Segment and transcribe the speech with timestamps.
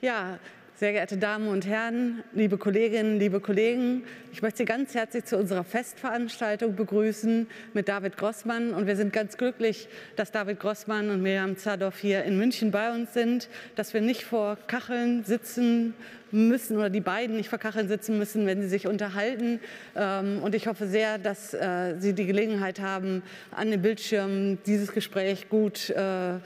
[0.00, 0.38] Ja,
[0.78, 5.36] sehr geehrte Damen und Herren, liebe Kolleginnen, liebe Kollegen, ich möchte Sie ganz herzlich zu
[5.36, 8.72] unserer Festveranstaltung begrüßen mit David Grossmann.
[8.72, 12.92] Und wir sind ganz glücklich, dass David Grossmann und Miriam Zadov hier in München bei
[12.92, 15.94] uns sind, dass wir nicht vor Kacheln sitzen
[16.30, 19.60] müssen oder die beiden nicht vor Kacheln sitzen müssen, wenn sie sich unterhalten.
[19.96, 24.92] Ähm, und ich hoffe sehr, dass äh, Sie die Gelegenheit haben, an den Bildschirmen dieses
[24.92, 26.38] Gespräch gut äh, äh,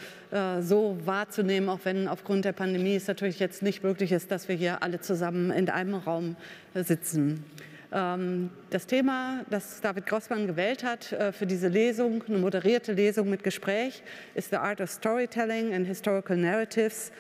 [0.60, 4.54] so wahrzunehmen, auch wenn aufgrund der Pandemie es natürlich jetzt nicht möglich ist, dass wir
[4.54, 6.37] hier alle zusammen in einem Raum
[6.74, 7.45] sitzen.
[7.92, 13.42] Ähm, das Thema, das David Grossmann gewählt hat für diese Lesung, eine moderierte Lesung mit
[13.42, 14.02] Gespräch,
[14.35, 17.12] ist The Art of Storytelling and Historical Narratives.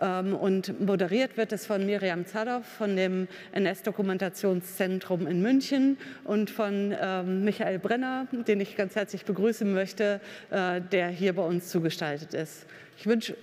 [0.00, 6.94] Ähm, und moderiert wird es von Miriam Zadov von dem NS-Dokumentationszentrum in München und von
[7.00, 12.34] ähm, Michael Brenner, den ich ganz herzlich begrüßen möchte, äh, der hier bei uns zugestaltet
[12.34, 12.66] ist.
[12.96, 13.36] Ich wünsche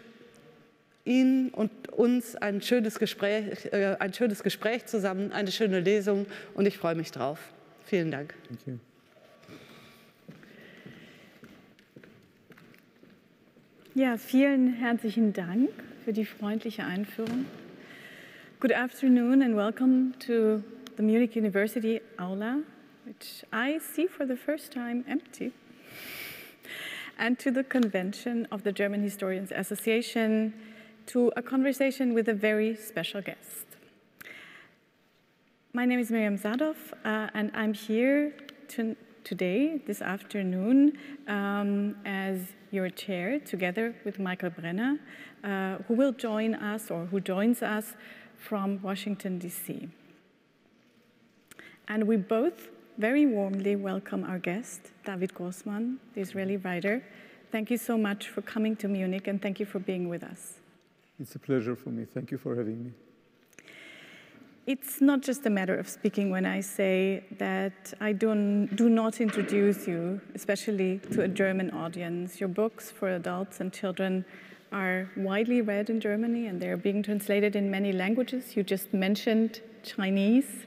[1.04, 6.66] Ihnen und uns ein schönes Gespräch, äh, ein schönes Gespräch zusammen, eine schöne Lesung und
[6.66, 7.40] ich freue mich drauf.
[7.84, 8.34] Vielen Dank.
[13.94, 15.70] Ja, vielen herzlichen Dank
[16.06, 17.48] für die freundliche Einführung.
[18.60, 20.62] Good afternoon and welcome to
[20.98, 22.62] the Munich University Aula,
[23.06, 25.52] which I see for the first time empty,
[27.18, 30.54] and to the convention of the German Historians Association,
[31.08, 33.66] to a conversation with a very special guest.
[35.74, 38.32] My name is Miriam Zadoff, uh, and I'm here
[38.68, 45.00] to, today, this afternoon, um, as your chair, together with Michael Brenner,
[45.46, 47.94] uh, who will join us or who joins us
[48.38, 49.88] from Washington, D.C.
[51.88, 57.04] And we both very warmly welcome our guest, David Grossman, the Israeli writer.
[57.52, 60.56] Thank you so much for coming to Munich and thank you for being with us.
[61.20, 62.06] It's a pleasure for me.
[62.06, 62.92] Thank you for having me.
[64.66, 69.22] It's not just a matter of speaking when I say that I do, do not
[69.22, 72.40] introduce you, especially to a German audience.
[72.40, 74.26] Your books for adults and children
[74.76, 78.56] are widely read in Germany and they're being translated in many languages.
[78.56, 80.66] You just mentioned Chinese.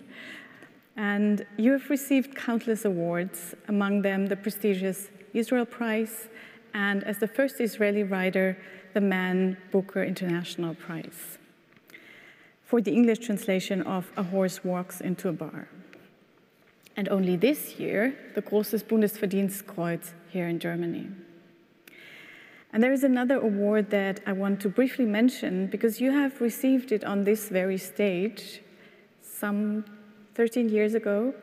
[0.97, 6.29] And you have received countless awards, among them the prestigious Israel Prize,
[6.75, 8.59] and as the first Israeli writer,
[8.95, 11.39] the Man Booker International Prize
[12.65, 15.69] for the English translation of A Horse Walks into a Bar.
[16.97, 21.07] And only this year, the Großes Bundesverdienstkreuz here in Germany.
[22.73, 26.93] And there is another award that I want to briefly mention because you have received
[26.93, 28.61] it on this very stage
[29.23, 29.85] some
[30.35, 31.35] 13 years ago,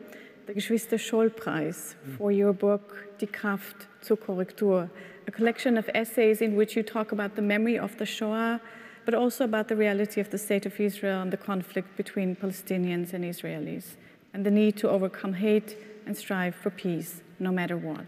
[0.45, 2.17] the Geschwister Scholl Prize mm.
[2.17, 4.89] for your book Die Kraft zur Korrektur,
[5.27, 8.61] a collection of essays in which you talk about the memory of the Shoah,
[9.05, 13.13] but also about the reality of the state of Israel and the conflict between Palestinians
[13.13, 13.95] and Israelis,
[14.33, 18.05] and the need to overcome hate and strive for peace, no matter what.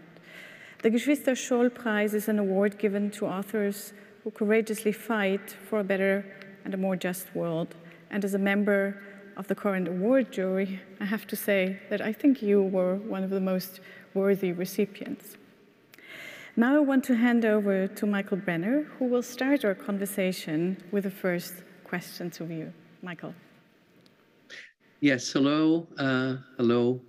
[0.80, 5.84] The Geschwister Scholl Prize is an award given to authors who courageously fight for a
[5.84, 6.24] better
[6.64, 7.74] and a more just world.
[8.12, 9.02] And as a member
[9.36, 13.24] of the current award jury, I have to say that I think you were one
[13.24, 13.80] of the most
[14.14, 15.36] worthy recipients.
[16.54, 21.02] Now I want to hand over to Michael Brenner, who will start our conversation with
[21.04, 22.72] the first question to you.
[23.02, 23.34] Michael.
[25.00, 25.88] Yes, hello.
[25.98, 27.00] Uh, hello,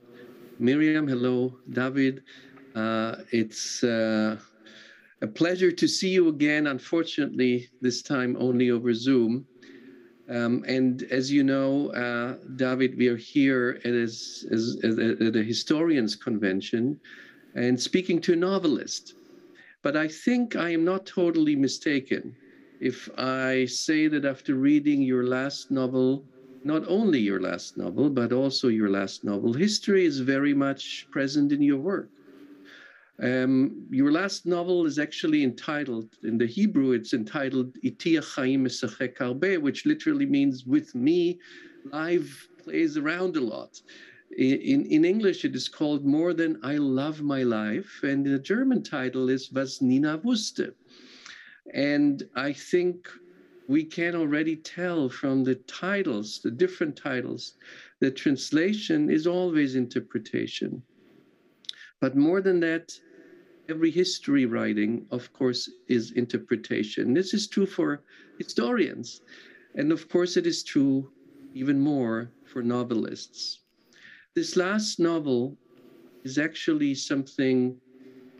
[0.57, 1.07] Miriam.
[1.07, 2.23] Hello, David.
[2.75, 4.37] Uh, it's uh,
[5.21, 9.45] a pleasure to see you again, unfortunately, this time only over Zoom.
[10.29, 15.43] Um, and as you know, uh, David, we are here at, as, as, at a
[15.43, 16.99] historians convention
[17.55, 19.15] and speaking to a novelist.
[19.81, 22.35] But I think I am not totally mistaken
[22.79, 26.23] if I say that after reading your last novel,
[26.63, 31.51] not only your last novel, but also your last novel, history is very much present
[31.51, 32.09] in your work.
[33.21, 39.61] Um, your last novel is actually entitled, in the Hebrew, it's entitled Itia Chaim Harbe,
[39.61, 41.39] which literally means with me,
[41.91, 43.81] life plays around a lot.
[44.37, 48.83] In, in English, it is called More Than I Love My Life, and the German
[48.83, 50.71] title is Was Nina wusste.
[51.73, 53.09] And I think
[53.67, 57.55] we can already tell from the titles, the different titles,
[57.99, 60.81] that translation is always interpretation.
[61.99, 62.97] But more than that,
[63.69, 67.13] every history writing, of course, is interpretation.
[67.13, 68.01] This is true for
[68.37, 69.21] historians.
[69.75, 71.11] And of course, it is true
[71.53, 73.59] even more for novelists.
[74.35, 75.55] This last novel
[76.23, 77.77] is actually something,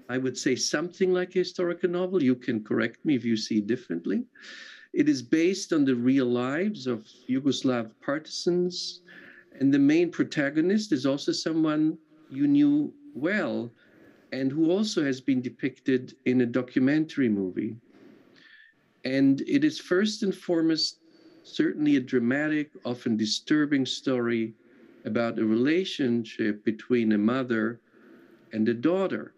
[0.10, 2.24] I would say, something like a historical novel.
[2.24, 4.24] You can correct me if you see differently.
[4.94, 9.02] It is based on the real lives of Yugoslav partisans.
[9.60, 11.98] And the main protagonist is also someone
[12.32, 13.72] you knew well
[14.32, 17.76] and who also has been depicted in a documentary movie.
[19.06, 21.00] And it is first and foremost
[21.44, 24.54] certainly a dramatic, often disturbing story
[25.06, 27.80] about a relationship between a mother
[28.52, 29.34] and a daughter.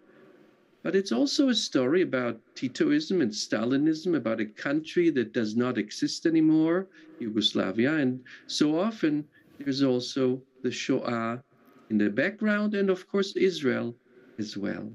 [0.83, 5.77] But it's also a story about Titoism and Stalinism, about a country that does not
[5.77, 6.87] exist anymore,
[7.19, 7.93] Yugoslavia.
[7.93, 9.23] And so often
[9.59, 11.43] there's also the Shoah
[11.91, 13.95] in the background, and of course, Israel
[14.43, 14.85] as well.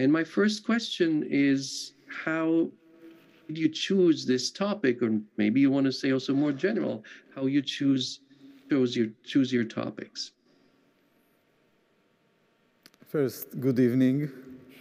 [0.00, 1.92] And my first question is
[2.24, 2.48] how
[3.46, 5.10] did you choose this topic, or
[5.42, 6.96] maybe you want to say also more general,
[7.34, 8.04] how you choose
[8.70, 10.20] chose your choose your topics?
[13.06, 14.30] First, good evening,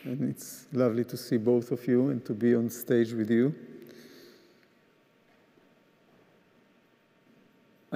[0.04, 3.56] and it's lovely to see both of you and to be on stage with you.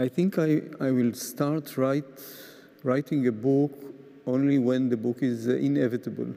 [0.06, 2.18] I think I, I will start write,
[2.82, 3.91] writing a book
[4.26, 6.34] only when the book is uh, inevitable.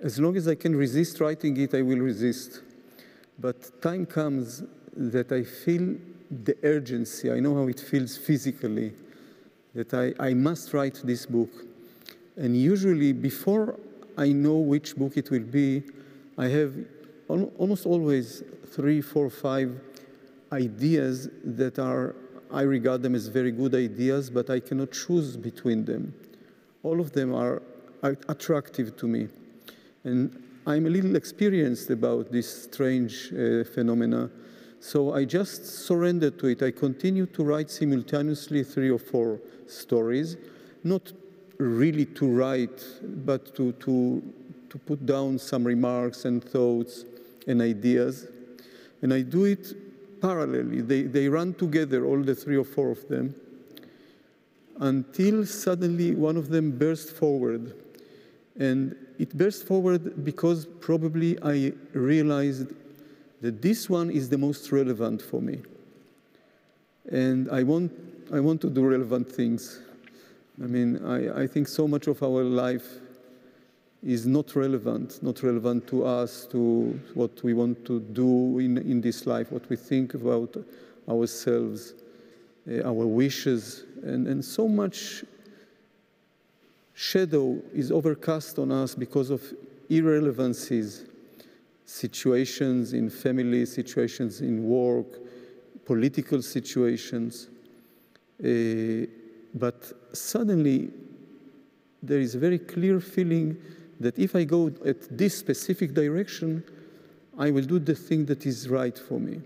[0.00, 2.62] As long as I can resist writing it, I will resist.
[3.38, 4.62] But time comes
[4.96, 5.96] that I feel
[6.30, 7.30] the urgency.
[7.30, 8.92] I know how it feels physically
[9.74, 11.50] that I, I must write this book.
[12.36, 13.78] And usually, before
[14.16, 15.82] I know which book it will be,
[16.38, 16.74] I have
[17.28, 19.78] al almost always three, four, five
[20.52, 22.14] ideas that are,
[22.50, 26.14] I regard them as very good ideas, but I cannot choose between them.
[26.82, 27.62] All of them are,
[28.02, 29.28] attractive to me.
[30.04, 34.30] And I'm a little experienced about this strange uh, phenomena.
[34.80, 36.62] So I just surrendered to it.
[36.62, 40.38] I continue to write simultaneously three or four stories,
[40.82, 41.12] not
[41.58, 44.22] really to write, but to, to,
[44.70, 47.04] to put down some remarks and thoughts
[47.46, 48.28] and ideas.
[49.02, 50.86] And I do it parallelly.
[50.86, 53.34] They, they run together, all the three or four of them,
[54.80, 57.74] until suddenly one of them bursts forward.
[58.58, 62.72] And it burst forward because probably I realized
[63.42, 65.60] that this one is the most relevant for me.
[67.10, 67.92] And I want,
[68.32, 69.80] I want to do relevant things.
[70.62, 73.00] I mean, I, I think so much of our life
[74.02, 79.00] is not relevant, not relevant to us, to what we want to do in, in
[79.00, 80.56] this life, what we think about
[81.08, 81.94] ourselves,
[82.70, 85.24] uh, our wishes, and, and so much
[86.94, 89.42] shadow is overcast on us because of
[89.88, 91.04] irrelevancies,
[91.84, 95.06] situations in family, situations in work,
[95.84, 97.48] political situations.
[98.42, 99.06] Uh,
[99.54, 100.90] but suddenly,
[102.02, 103.56] there is a very clear feeling
[103.98, 106.62] that if I go at this specific direction,
[107.38, 109.40] I will do the thing that is right for me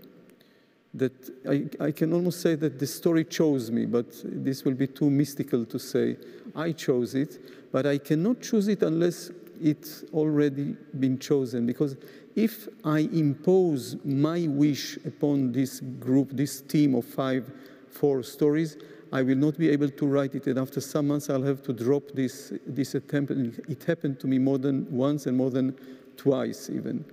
[0.95, 4.87] that I, I, can almost say that the story chose me, but this will be
[4.87, 6.17] too mystical to say
[6.55, 9.29] I chose it, but I cannot choose it unless
[9.61, 11.65] it's already been chosen.
[11.65, 11.97] Because
[12.35, 17.51] if I impose my wish upon this group, this team of five,
[17.89, 18.77] four stories,
[19.11, 20.47] I will not be able to write it.
[20.47, 23.31] And after some months, I'll have to drop this, this attempt.
[23.31, 25.75] And it happened to me more than once and more than
[26.17, 27.05] twice, even.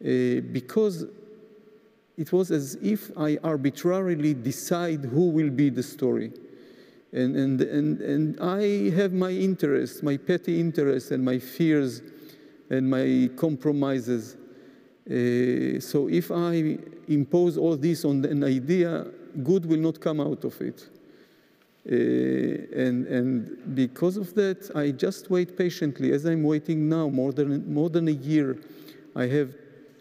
[0.00, 1.06] Uh, because
[2.16, 6.32] it was as if I arbitrarily decide who will be the story.
[7.12, 12.02] And, and, and, and I have my interests, my petty interests, and my fears,
[12.70, 14.36] and my compromises.
[15.06, 16.78] Uh, so if I
[17.08, 19.06] impose all this on an idea,
[19.42, 20.88] good will not come out of it.
[21.84, 21.94] Uh,
[22.78, 27.72] and, and because of that, I just wait patiently, as I'm waiting now, more than,
[27.72, 28.56] more than a year.
[29.16, 29.54] I have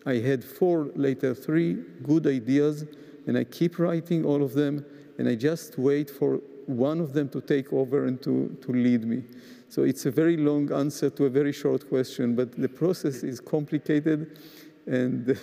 [0.06, 2.86] I had four, later three good ideas,
[3.28, 4.86] and I keep writing all of them,
[5.18, 9.06] and I just wait for one of them to take over and to, to lead
[9.06, 9.24] me.
[9.70, 13.40] So it's a very long answer to a very short question, but the process is
[13.40, 14.40] complicated
[14.88, 15.40] and,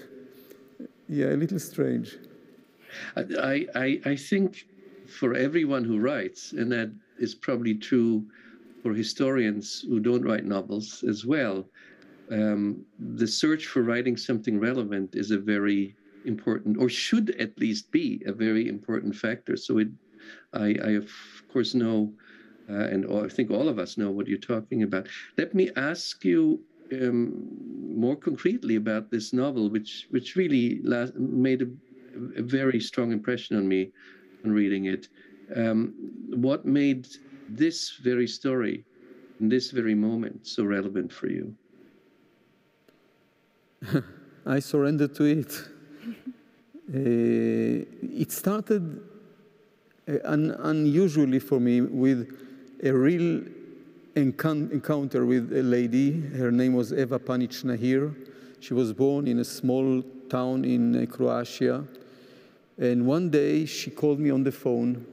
[1.08, 2.18] yeah, a little strange.
[3.16, 4.66] I, I, I think
[5.06, 8.24] for everyone who writes, and that is probably true
[8.82, 11.66] for historians who don't write novels as well,
[12.30, 17.90] um, the search for writing something relevant is a very important, or should at least
[17.90, 19.56] be a very important factor.
[19.56, 19.88] So it,
[20.52, 21.10] I, I of
[21.52, 22.12] course know
[22.68, 25.08] uh, and all, I think all of us know what you're talking about.
[25.38, 26.60] Let me ask you
[26.92, 27.48] um,
[27.94, 30.80] more concretely about this novel, which which really
[31.16, 31.68] made a,
[32.36, 33.90] a, very strong impression on me
[34.44, 35.08] on reading it.
[35.54, 35.94] Um,
[36.34, 37.08] what made
[37.48, 38.84] this very story,
[39.40, 41.54] in this very moment, so relevant for you?
[44.46, 45.52] I surrendered to it.
[46.88, 46.94] uh,
[48.22, 49.00] it started
[50.08, 52.28] uh, un unusually for me with
[52.82, 53.42] a real
[54.16, 56.20] encounter with a lady.
[56.36, 58.14] Her name was Eva Panic Nahir.
[58.60, 61.84] She was born in a small town in uh, Croatia.
[62.78, 65.04] And one day she called me on the phone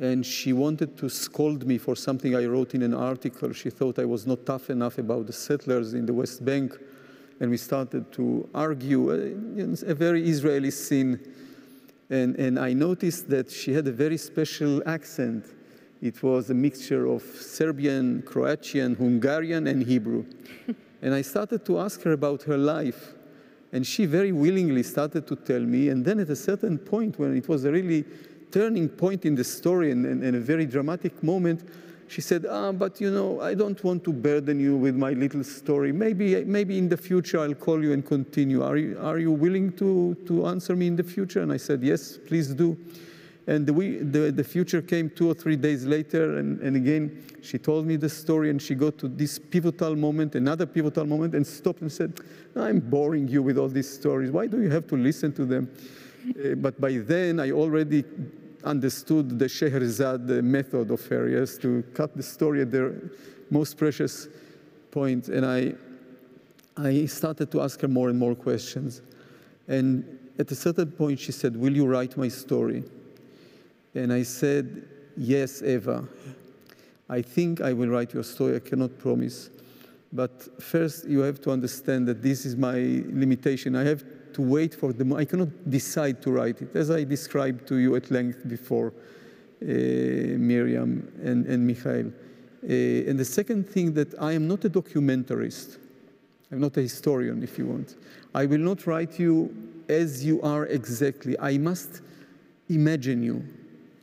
[0.00, 3.52] and she wanted to scold me for something I wrote in an article.
[3.52, 6.76] She thought I was not tough enough about the settlers in the West Bank.
[7.40, 11.20] And we started to argue, uh, a very Israeli scene.
[12.08, 15.44] And, and I noticed that she had a very special accent.
[16.00, 20.24] It was a mixture of Serbian, Croatian, Hungarian, and Hebrew.
[21.02, 23.14] and I started to ask her about her life.
[23.72, 25.88] And she very willingly started to tell me.
[25.88, 28.04] And then at a certain point, when it was a really
[28.50, 31.68] turning point in the story and, and, and a very dramatic moment,
[32.08, 35.42] she said, ah, but you know, I don't want to burden you with my little
[35.44, 35.92] story.
[35.92, 38.62] Maybe, maybe in the future I'll call you and continue.
[38.62, 41.42] Are you, are you willing to, to answer me in the future?
[41.42, 42.76] And I said, yes, please do.
[43.48, 47.24] And the, we, the, the future came two or three days later, and, and again,
[47.42, 51.32] she told me the story, and she got to this pivotal moment, another pivotal moment,
[51.32, 52.18] and stopped and said,
[52.56, 54.32] I'm boring you with all these stories.
[54.32, 55.70] Why do you have to listen to them?
[56.28, 58.02] Uh, but by then, I already
[58.66, 62.92] understood the Scheherazade method of Arias to cut the story at their
[63.50, 64.28] most precious
[64.90, 65.28] point.
[65.28, 65.74] And I,
[66.76, 69.02] I started to ask her more and more questions.
[69.68, 72.84] And at a certain point, she said, Will you write my story?
[73.94, 76.06] And I said, Yes, Eva.
[77.08, 78.56] I think I will write your story.
[78.56, 79.50] I cannot promise.
[80.12, 83.76] But first, you have to understand that this is my limitation.
[83.76, 84.04] I have
[84.36, 85.04] to wait for the.
[85.16, 89.64] I cannot decide to write it, as I described to you at length before, uh,
[89.64, 92.12] Miriam and, and Michael.
[92.62, 95.78] Uh, and the second thing that I am not a documentarist.
[96.52, 97.96] I'm not a historian, if you want.
[98.34, 99.54] I will not write you
[99.88, 101.34] as you are exactly.
[101.40, 102.02] I must
[102.68, 103.42] imagine you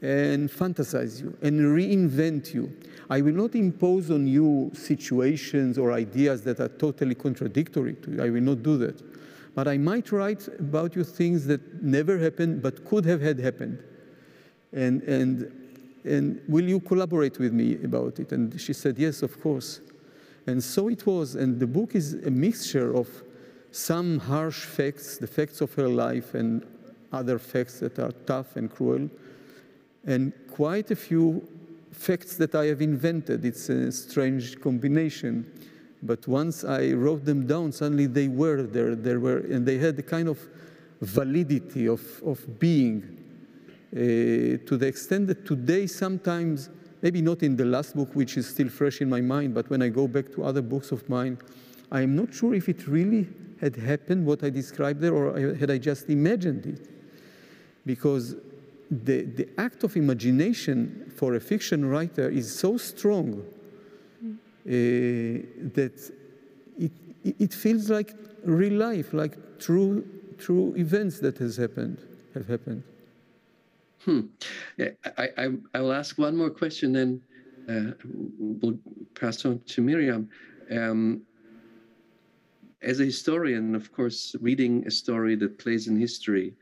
[0.01, 2.75] and fantasize you and reinvent you.
[3.09, 8.23] I will not impose on you situations or ideas that are totally contradictory to you.
[8.23, 8.99] I will not do that.
[9.55, 13.83] But I might write about you things that never happened but could have had happened.
[14.71, 15.51] And, and,
[16.03, 18.31] and will you collaborate with me about it?
[18.31, 19.81] And she said, Yes, of course.
[20.47, 21.35] And so it was.
[21.35, 23.07] And the book is a mixture of
[23.71, 26.65] some harsh facts, the facts of her life, and
[27.11, 29.09] other facts that are tough and cruel
[30.05, 31.47] and quite a few
[31.91, 33.45] facts that I have invented.
[33.45, 35.51] It's a strange combination.
[36.05, 38.93] But once I wrote them down, suddenly they were there.
[38.93, 40.37] There were, and they had a kind of
[41.01, 43.23] validity of, of being
[43.95, 46.69] uh, to the extent that today sometimes,
[47.01, 49.81] maybe not in the last book, which is still fresh in my mind, but when
[49.81, 51.37] I go back to other books of mine,
[51.91, 53.27] I am not sure if it really
[53.61, 56.89] had happened, what I described there, or had I just imagined it.
[57.85, 58.35] Because
[58.89, 63.45] the, the act of imagination for a fiction writer is so strong
[64.65, 66.11] that
[66.77, 66.91] it,
[67.23, 68.13] it feels like
[68.45, 70.05] real life, like true,
[70.37, 71.97] true events that has happened,
[72.33, 72.83] have happened.
[74.05, 74.21] Hmm.
[74.79, 77.21] I, I, I will ask one more question, then
[77.69, 77.93] uh,
[78.37, 78.77] we'll
[79.15, 80.29] pass on to Miriam.
[80.69, 81.21] Um,
[82.81, 86.53] as a historian, of course, reading a story that plays in history,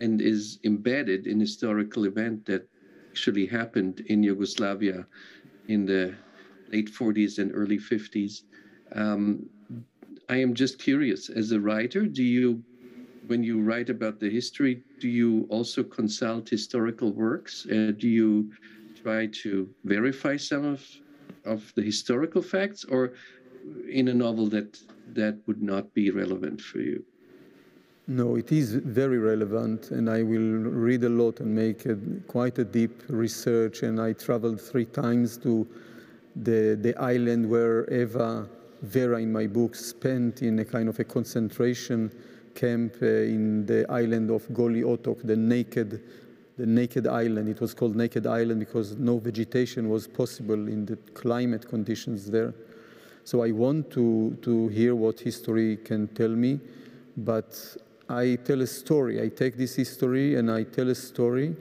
[0.00, 2.66] and is embedded in historical event that
[3.10, 5.06] actually happened in Yugoslavia
[5.68, 6.14] in the
[6.72, 8.42] late 40s and early 50s.
[8.94, 9.48] Um,
[10.28, 12.62] I am just curious, as a writer, do you,
[13.26, 17.66] when you write about the history, do you also consult historical works?
[17.66, 18.52] Uh, do you
[19.02, 20.86] try to verify some of,
[21.44, 23.12] of the historical facts, or
[23.88, 24.78] in a novel that
[25.12, 27.04] that would not be relevant for you?
[28.06, 30.50] No, it is very relevant, and I will
[30.86, 31.96] read a lot and make a,
[32.26, 33.84] quite a deep research.
[33.84, 35.66] And I traveled three times to
[36.36, 38.48] the, the island where Eva
[38.82, 42.10] Vera in my book spent in a kind of a concentration
[42.54, 46.02] camp uh, in the island of Goli Otok, the naked,
[46.56, 47.48] the naked island.
[47.48, 52.54] It was called Naked Island because no vegetation was possible in the climate conditions there.
[53.24, 56.58] So I want to, to hear what history can tell me,
[57.16, 57.76] but
[58.08, 59.22] I tell a story.
[59.22, 61.54] I take this history and I tell a story,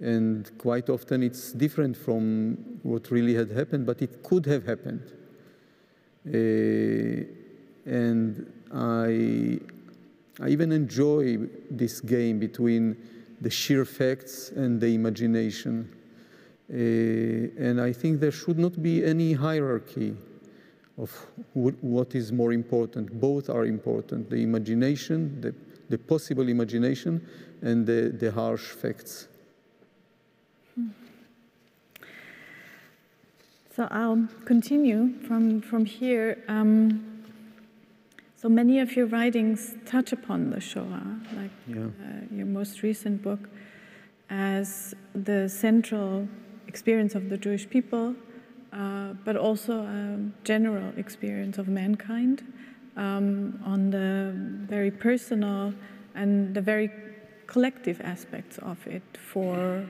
[0.00, 5.02] and quite often it's different from what really had happened, but it could have happened.
[6.26, 7.24] Uh,
[7.84, 9.60] and I,
[10.42, 11.38] I even enjoy
[11.70, 12.96] this game between
[13.40, 15.94] the sheer facts and the imagination.
[16.70, 20.16] Uh, and I think there should not be any hierarchy
[20.98, 21.10] of
[21.54, 23.20] what is more important.
[23.20, 25.54] Both are important the imagination, the,
[25.88, 27.26] the possible imagination,
[27.62, 29.27] and the, the harsh facts.
[33.78, 36.42] So I'll continue from, from here.
[36.48, 37.22] Um,
[38.34, 41.84] so many of your writings touch upon the Shoah, like yeah.
[41.84, 43.48] uh, your most recent book,
[44.30, 46.26] as the central
[46.66, 48.16] experience of the Jewish people,
[48.72, 52.42] uh, but also a general experience of mankind
[52.96, 54.32] um, on the
[54.66, 55.72] very personal
[56.16, 56.90] and the very
[57.46, 59.86] collective aspects of it for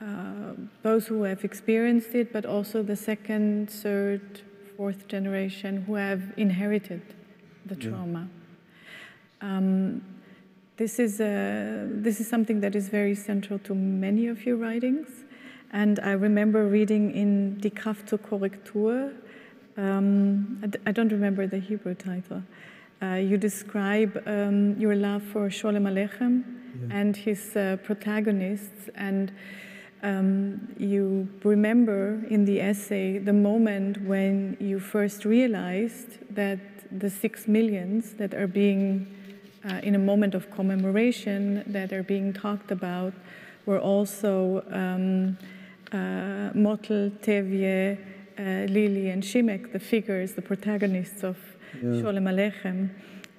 [0.00, 4.42] uh, those who have experienced it, but also the second, third,
[4.76, 7.02] fourth generation who have inherited
[7.66, 8.28] the trauma.
[9.42, 9.56] Yeah.
[9.56, 10.02] Um,
[10.76, 15.08] this is, a, this is something that is very central to many of your writings.
[15.72, 19.12] And I remember reading in Die Kraft zur Korrektur,
[19.76, 22.42] um, I, don't remember the Hebrew title.
[23.02, 26.44] Uh, you describe um, your love for Sholem Aleichem
[26.88, 26.96] yeah.
[26.98, 29.32] and his uh, protagonists, and
[30.02, 36.58] um, you remember in the essay the moment when you first realized that
[36.90, 39.06] the six millions that are being,
[39.68, 43.12] uh, in a moment of commemoration, that are being talked about,
[43.66, 45.38] were also um,
[45.92, 47.98] uh, Motel, Tevye,
[48.38, 48.42] uh,
[48.72, 51.36] Lili, and Shimek, the figures, the protagonists of
[51.74, 52.00] yeah.
[52.00, 52.90] Sholem Aleichem.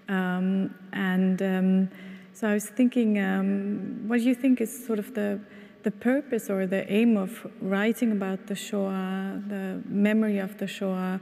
[0.08, 1.90] Um, and um,
[2.34, 5.40] so I was thinking, um, what do you think is sort of the
[5.84, 11.20] the purpose or the aim of writing about the Shoah, the memory of the Shoah,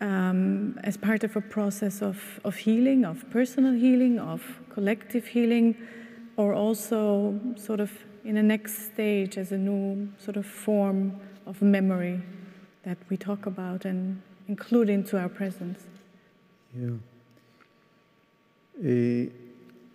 [0.00, 5.76] um, as part of a process of, of healing, of personal healing, of collective healing,
[6.36, 7.90] or also sort of
[8.24, 12.20] in a next stage as a new sort of form of memory
[12.84, 15.84] that we talk about and include into our presence.
[16.78, 16.90] Yeah.
[18.80, 19.30] Uh,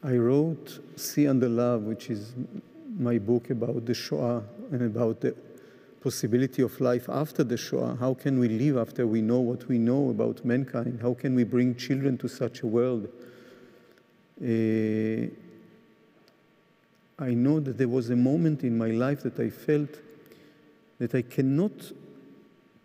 [0.06, 2.34] I wrote Sea the Love, which is
[2.98, 5.36] my book about the Shoah and about the
[6.02, 7.96] possibility of life after the Shoah.
[8.00, 11.00] How can we live after we know what we know about mankind?
[11.02, 13.08] How can we bring children to such a world?
[14.42, 15.28] Uh,
[17.20, 19.90] I know that there was a moment in my life that I felt
[21.00, 21.72] that I cannot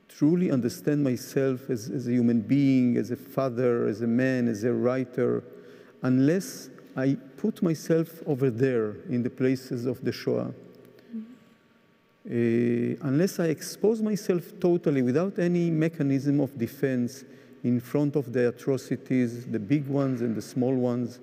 [0.09, 4.65] truly understand myself as, as a human being, as a father, as a man, as
[4.65, 5.45] a writer,
[6.03, 10.53] unless I put myself over there in the places of the Shoah.
[12.27, 17.25] Uh, unless I expose myself totally without any mechanism of defense
[17.63, 21.21] in front of the atrocities, the big ones and the small ones,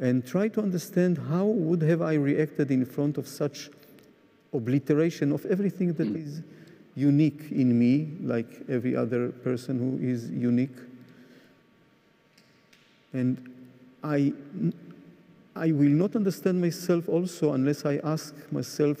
[0.00, 3.70] and try to understand how would have I reacted in front of such
[4.52, 6.42] obliteration of everything that is
[6.96, 10.78] unique in me, like every other person who is unique.
[13.12, 13.59] And
[14.02, 14.32] I,
[15.54, 18.98] I will not understand myself also unless I ask myself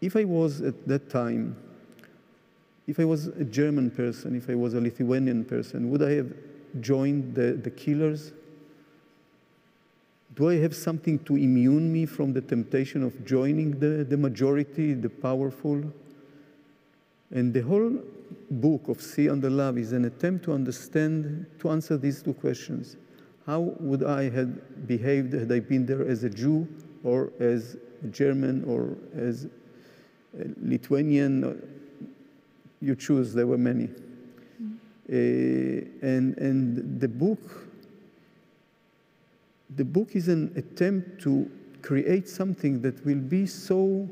[0.00, 1.56] if I was at that time,
[2.86, 6.32] if I was a German person, if I was a Lithuanian person, would I have
[6.80, 8.32] joined the, the killers?
[10.34, 14.92] Do I have something to immune me from the temptation of joining the, the majority,
[14.92, 15.82] the powerful?
[17.30, 18.02] And the whole
[18.50, 22.96] book of Sea the Love is an attempt to understand, to answer these two questions.
[23.46, 26.66] How would I have behaved had I been there as a Jew
[27.02, 29.44] or as a German or as
[30.38, 31.62] a Lithuanian?
[32.80, 33.88] You choose, there were many.
[34.62, 34.76] Mm.
[35.08, 37.68] Uh, and, and the book,
[39.76, 41.50] the book is an attempt to
[41.82, 44.08] create something that will be so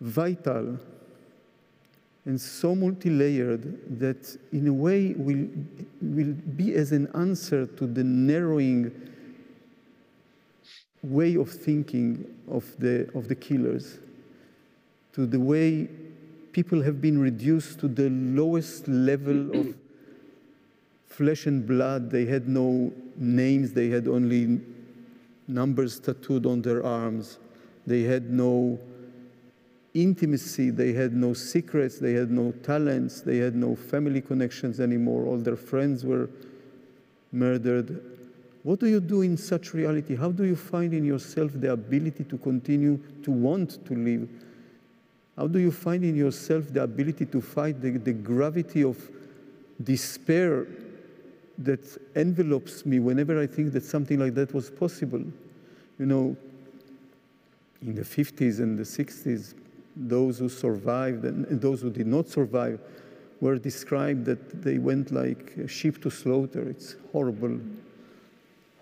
[0.00, 0.78] vital
[2.28, 5.48] and so multi-layered that in a way will,
[6.02, 8.92] will be as an answer to the narrowing
[11.02, 13.98] way of thinking of the, of the killers,
[15.14, 15.88] to the way
[16.52, 19.74] people have been reduced to the lowest level of
[21.06, 22.10] flesh and blood.
[22.10, 24.60] They had no names, they had only
[25.46, 27.38] numbers tattooed on their arms.
[27.86, 28.78] They had no
[29.94, 30.70] intimacy.
[30.70, 35.26] They had no secrets, they had no talents, they had no family connections anymore.
[35.26, 36.28] All their friends were
[37.32, 38.02] murdered.
[38.62, 40.14] What do you do in such reality?
[40.16, 44.28] How do you find in yourself the ability to continue to want to live
[45.38, 48.98] How do you find in yourself the ability to fight the, the gravity of
[49.84, 50.66] despair
[51.58, 51.80] that
[52.16, 55.22] envelopes me whenever I think that something like that was possible?
[56.00, 56.36] You know,
[57.82, 59.54] in the 50s and the 60s,
[59.98, 62.80] those who survived and, those who did not survive
[63.40, 66.68] were described that they went like sheep to slaughter.
[66.68, 67.58] It's horrible,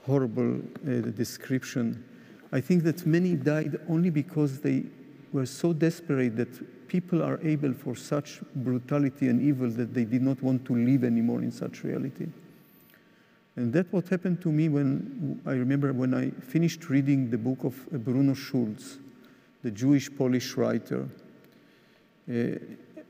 [0.04, 2.04] horrible uh, description.
[2.52, 4.84] I think that many died only because they
[5.32, 10.22] were so desperate that people are able for such brutality and evil that they did
[10.22, 12.26] not want to live anymore in such reality.
[13.56, 17.64] And that's what happened to me when I remember when I finished reading the book
[17.64, 18.98] of Bruno Schulz,
[19.66, 21.08] the Jewish Polish writer.
[22.30, 22.56] Uh,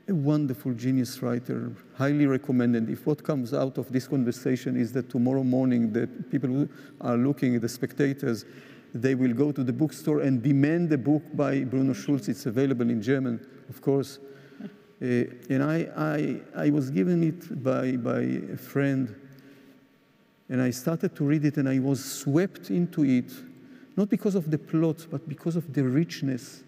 [0.09, 2.89] a wonderful genius writer, highly recommended.
[2.89, 6.67] If what comes out of this conversation is that tomorrow morning the people who
[6.99, 8.45] are looking the spectators,
[8.91, 12.27] they will go to the bookstore and demand the book by Bruno Schulz.
[12.27, 14.17] It's available in German, of course.
[14.59, 15.05] Uh,
[15.51, 18.21] and I, I, I was given it by, by
[18.53, 19.13] a friend,
[20.49, 23.31] and I started to read it, and I was swept into it,
[23.97, 26.63] not because of the plot, but because of the richness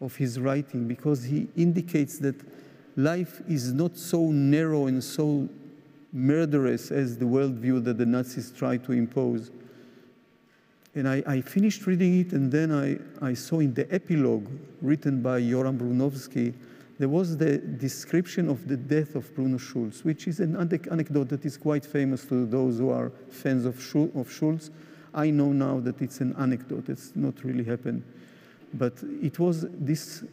[0.00, 2.36] of his writing, because he indicates that
[2.96, 5.48] life is not so narrow and so
[6.12, 9.50] murderous as the worldview that the Nazis tried to impose.
[10.94, 14.46] And I, I, finished reading it, and then I, I saw in the epilogue
[14.82, 16.52] written by Yoram Bronowski,
[16.98, 21.44] there was the description of the death of Bruno Schulz, which is an anecdote that
[21.44, 24.70] is quite famous to those who are fans of, Schulz.
[25.14, 28.02] I know now that it's an anecdote, it's not really happened.
[28.74, 30.24] But it was this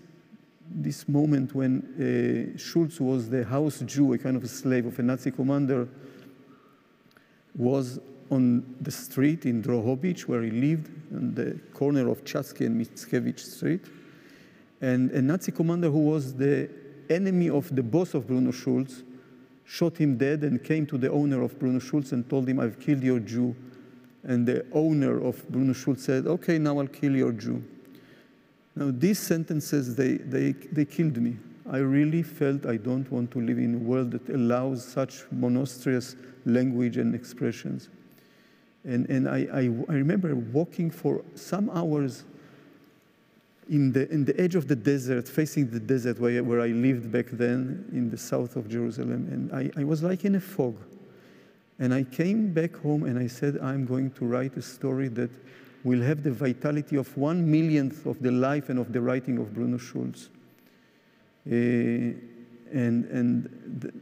[0.71, 4.99] this moment when uh, Schulz was the house Jew, a kind of a slave of
[4.99, 5.87] a Nazi commander,
[7.55, 12.79] was on the street in Drohobych, where he lived, on the corner of Czacki and
[12.79, 13.85] Mickiewicz Street.
[14.81, 16.69] And a Nazi commander who was the
[17.09, 19.03] enemy of the boss of Bruno Schulz
[19.65, 22.79] shot him dead and came to the owner of Bruno Schulz and told him, I've
[22.79, 23.55] killed your Jew.
[24.23, 27.63] And the owner of Bruno Schulz said, okay, now I'll kill your Jew.
[28.75, 31.37] Now, these sentences, they, they, they killed me.
[31.69, 36.15] I really felt I don't want to live in a world that allows such monstrous
[36.45, 37.89] language and expressions.
[38.83, 42.23] And, and I, I, I remember walking for some hours
[43.69, 47.11] in the, in the edge of the desert, facing the desert where, where I lived
[47.11, 49.27] back then in the south of Jerusalem.
[49.31, 50.75] And I, I was like in a fog.
[51.79, 55.31] And I came back home and I said, I'm going to write a story that
[55.83, 59.53] will have the vitality of one millionth of the life and of the writing of
[59.53, 60.29] Bruno Schulz.
[61.47, 61.55] Uh,
[62.71, 63.93] and and the,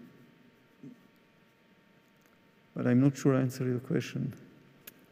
[2.75, 4.33] but I'm not sure I answered your question.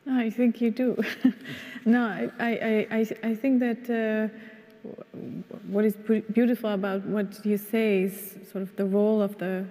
[0.08, 1.04] I think you do.
[1.86, 4.28] no, I, I, I, I think that uh,
[5.68, 5.96] what is
[6.34, 9.66] beautiful about what you say is sort of the role of the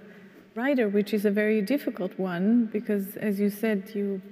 [0.55, 4.23] writer, which is a very difficult one, because as you said, you,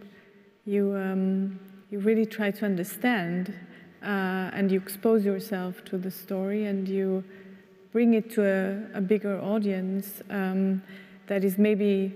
[0.65, 1.59] you um,
[1.93, 3.55] you really try to understand
[4.03, 7.23] uh, and you expose yourself to the story and you
[7.93, 10.83] bring it to a, a bigger audience um,
[11.27, 12.15] that is maybe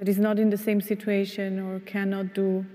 [0.00, 2.66] that is not in the same situation or cannot do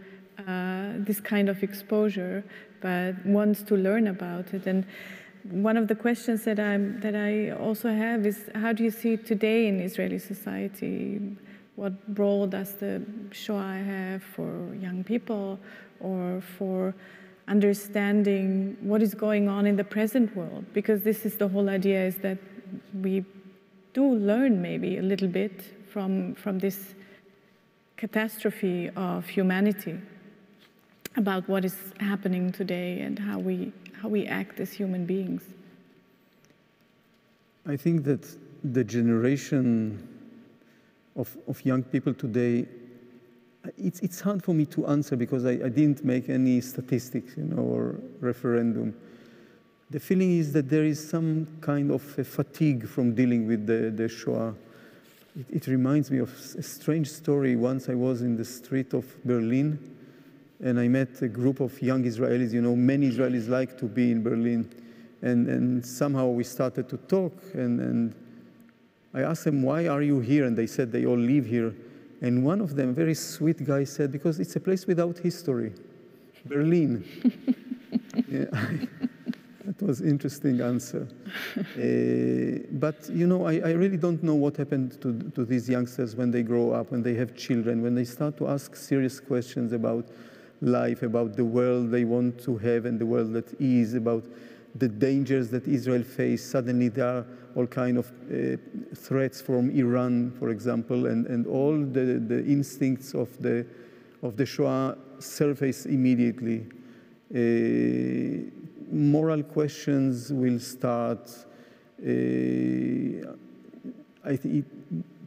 [0.48, 2.42] uh, this kind of exposure
[2.82, 4.66] but wants to learn about it.
[4.66, 4.86] And
[5.44, 9.18] one of the questions that I'm that I also have is how do you see
[9.18, 11.22] today in Israeli society?
[11.76, 15.60] What role does the Shoah have for young people
[16.02, 16.94] or for
[17.48, 20.66] understanding what is going on in the present world?
[20.74, 22.38] Because this is the whole idea is that
[23.02, 23.24] we
[23.94, 26.94] do learn maybe a little bit from from this
[27.98, 30.00] catastrophe of humanity
[31.16, 35.44] about what is happening today and how we how we act as human beings
[37.68, 38.26] i think that
[38.64, 40.08] the generation
[41.16, 42.66] of, of young people today
[43.78, 47.44] it's, it's hard for me to answer because I, I didn't make any statistics, you
[47.44, 48.96] know, or referendum.
[49.90, 54.08] The feeling is that there is some kind of fatigue from dealing with the, the
[54.08, 54.54] Shoah.
[55.38, 57.56] It, it, reminds me of a strange story.
[57.56, 59.96] Once I was in the street of Berlin
[60.62, 62.52] and I met a group of young Israelis.
[62.52, 64.70] You know, many Israelis like to be in Berlin.
[65.22, 68.16] And, and somehow we started to talk and, and
[69.14, 70.46] I asked them, why are you here?
[70.46, 71.74] And they said they all live here.
[72.22, 75.74] And one of them, very sweet guy, said, because it's a place without history.
[76.46, 77.06] Berlin.
[78.30, 81.08] that was interesting answer.
[81.58, 86.16] Uh, but, you know, I, I, really don't know what happened to, to these youngsters
[86.16, 89.72] when they grow up, when they have children, when they start to ask serious questions
[89.72, 90.10] about
[90.62, 94.26] life, about the world they want to have and the world that is, about
[94.76, 96.52] the dangers that Israel faced.
[96.52, 98.58] Suddenly there are all kind of uh,
[98.96, 103.66] threats from Iran, for example, and, and all the, the instincts of the,
[104.22, 106.68] of the Shoah surface immediately.
[107.34, 108.50] Uh,
[108.92, 111.30] moral questions will start.
[112.02, 113.34] Uh,
[114.26, 114.66] I think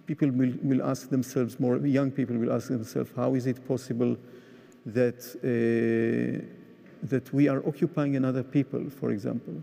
[0.07, 4.17] people will, will ask themselves more, young people will ask themselves, how is it possible
[4.87, 6.45] that, uh,
[7.03, 9.63] that we are occupying another people, for example?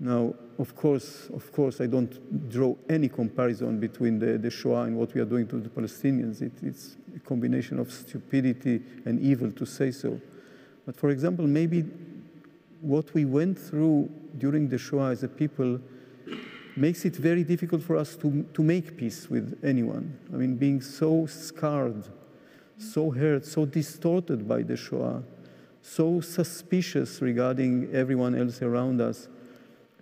[0.00, 4.96] Now, of course, of course, I don't draw any comparison between the, the Shoah and
[4.96, 6.40] what we are doing to the Palestinians.
[6.40, 10.20] It, it's a combination of stupidity and evil to say so.
[10.86, 11.84] But for example, maybe
[12.80, 15.80] what we went through during the Shoah as a people
[16.76, 20.16] makes it very difficult for us to, to make peace with anyone.
[20.32, 22.04] I mean, being so scarred,
[22.78, 25.22] so hurt, so distorted by the Shoah,
[25.82, 29.28] so suspicious regarding everyone else around us,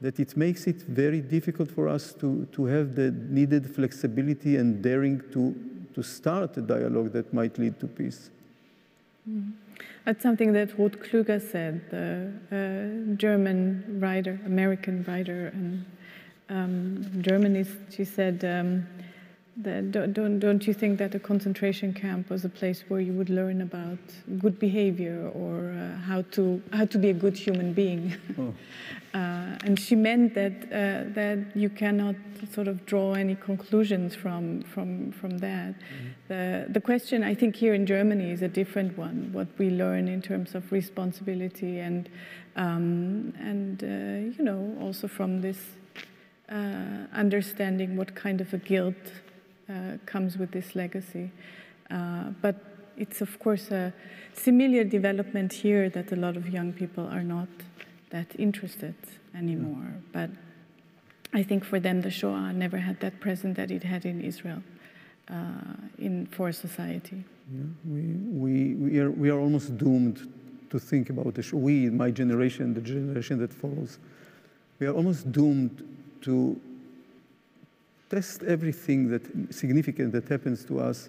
[0.00, 4.82] that it makes it very difficult for us to, to have the needed flexibility and
[4.82, 5.54] daring to,
[5.94, 8.30] to start a dialogue that might lead to peace.
[9.28, 9.52] Mm.
[10.04, 15.84] That's something that Ruth Kluger said, the uh, German writer, American writer, and
[16.48, 17.64] um, Germany.
[17.90, 18.86] She said, um,
[19.62, 23.30] don't, don't, don't you think that a concentration camp was a place where you would
[23.30, 23.98] learn about
[24.38, 28.14] good behavior or uh, how, to, how to be a good human being?
[28.38, 28.52] Oh.
[29.14, 32.14] Uh, and she meant that, uh, that you cannot
[32.52, 35.70] sort of draw any conclusions from, from, from that.
[35.70, 36.08] Mm-hmm.
[36.28, 40.06] The, the question, I think, here in Germany is a different one what we learn
[40.06, 42.10] in terms of responsibility and,
[42.56, 45.60] um, and uh, you know, also from this
[46.50, 48.94] uh, understanding what kind of a guilt
[50.06, 51.30] comes with this legacy.
[51.90, 52.56] Uh, but
[52.96, 53.92] it's, of course, a
[54.32, 57.48] similar development here that a lot of young people are not
[58.10, 58.94] that interested
[59.34, 59.94] anymore.
[60.12, 60.30] But
[61.32, 64.62] I think for them, the Shoah never had that presence that it had in Israel
[65.30, 67.24] uh, in for society.
[67.52, 70.32] Yeah, we, we, we, are, we are almost doomed
[70.70, 71.60] to think about the Shoah.
[71.60, 73.98] We, my generation, the generation that follows,
[74.78, 75.82] we are almost doomed
[76.22, 76.60] to
[78.08, 81.08] test everything that significant that happens to us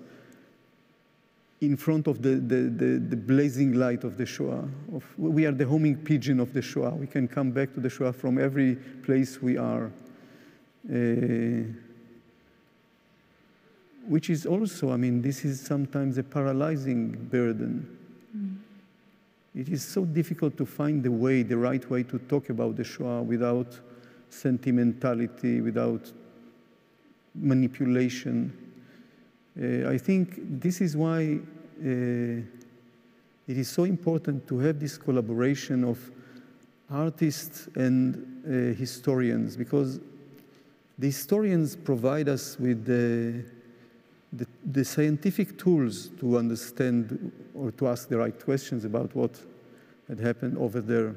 [1.61, 4.63] in front of the, the, the, the, blazing light of the Shoah.
[4.93, 6.91] Of, we are the homing pigeon of the Shoah.
[6.91, 9.91] We can come back to the Shoah from every place we are.
[10.87, 11.63] Uh,
[14.07, 17.97] which is also, I mean, this is sometimes a paralyzing burden.
[18.37, 18.57] Mm.
[19.53, 22.83] It is so difficult to find the way, the right way to talk about the
[22.83, 23.79] Shoah without
[24.29, 26.11] sentimentality, without
[27.39, 28.51] manipulation.
[29.59, 31.39] Uh, I think this is why
[31.79, 32.41] uh,
[33.47, 35.99] it is so important to have this collaboration of
[36.89, 39.99] artists and uh, historians because
[40.99, 43.43] the historians provide us with the,
[44.33, 49.39] the, the, scientific tools to understand or to ask the right questions about what
[50.07, 51.15] had happened over there.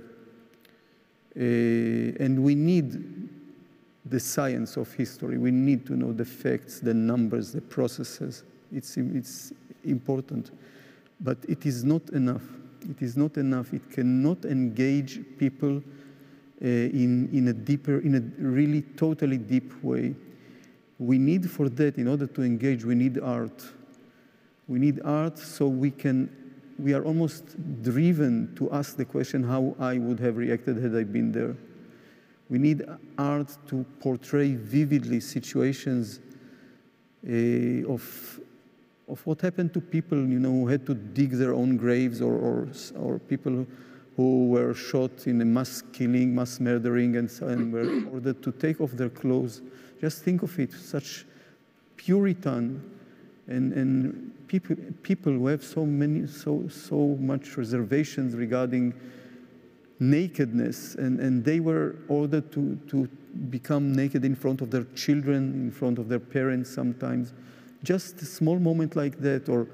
[1.37, 3.29] Uh, and we need
[4.07, 5.39] the science of history.
[5.39, 8.45] We need to know the facts, the numbers, the processes.
[8.73, 9.53] It's, it's
[9.85, 10.53] important.
[11.21, 12.45] But it is not enough.
[12.89, 13.75] It is not enough.
[13.75, 15.83] It cannot engage people
[16.63, 20.15] uh, in, in a deeper, in a really totally deep way.
[20.99, 23.65] We need for that, in order to engage, we need art.
[24.69, 26.31] We need art so we can,
[26.79, 31.05] we are almost driven to ask the question how I would have reacted had I
[31.05, 31.57] been there.
[32.51, 32.85] We need
[33.17, 36.19] art to portray vividly situations
[37.25, 38.41] uh, of,
[39.09, 42.35] of what happened to people, you know, who had to dig their own graves or,
[42.35, 43.65] or, or people
[44.17, 48.81] who were shot in a mass killing, mass murdering, and, and were ordered to take
[48.81, 49.63] off their clothes.
[50.01, 51.25] Just think of it, such
[51.97, 52.83] Puritan
[53.47, 58.95] and, and people, people who have so many, so, so much reservations regarding
[60.01, 63.07] nakedness, and, and they were ordered to, to
[63.51, 67.33] become naked in front of their children, in front of their parents sometimes.
[67.85, 69.69] Just a small moment like that, or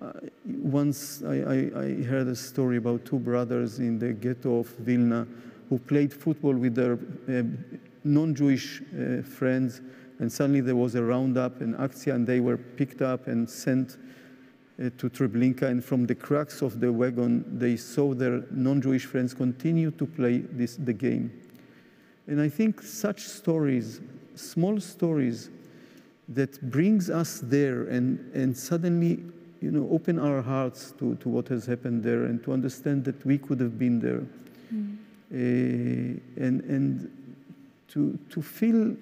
[0.00, 0.12] uh,
[0.44, 5.26] once I, I, I, heard a story about two brothers in the ghetto of Vilna
[5.70, 7.42] who played football with their uh,
[8.04, 9.80] non-Jewish uh, friends,
[10.18, 13.96] and suddenly there was a roundup, an aktia, and they were picked up and sent
[14.78, 19.90] to Treblinka, and from the cracks of the wagon, they saw their non-Jewish friends continue
[19.92, 21.30] to play this, the game.
[22.26, 24.00] And I think such stories,
[24.34, 25.50] small stories,
[26.28, 29.22] that brings us there and, and suddenly,
[29.60, 33.24] you know, open our hearts to, to what has happened there and to understand that
[33.24, 34.26] we could have been there.
[34.74, 36.20] Mm.
[36.36, 37.10] and, and
[37.88, 38.96] to, to feel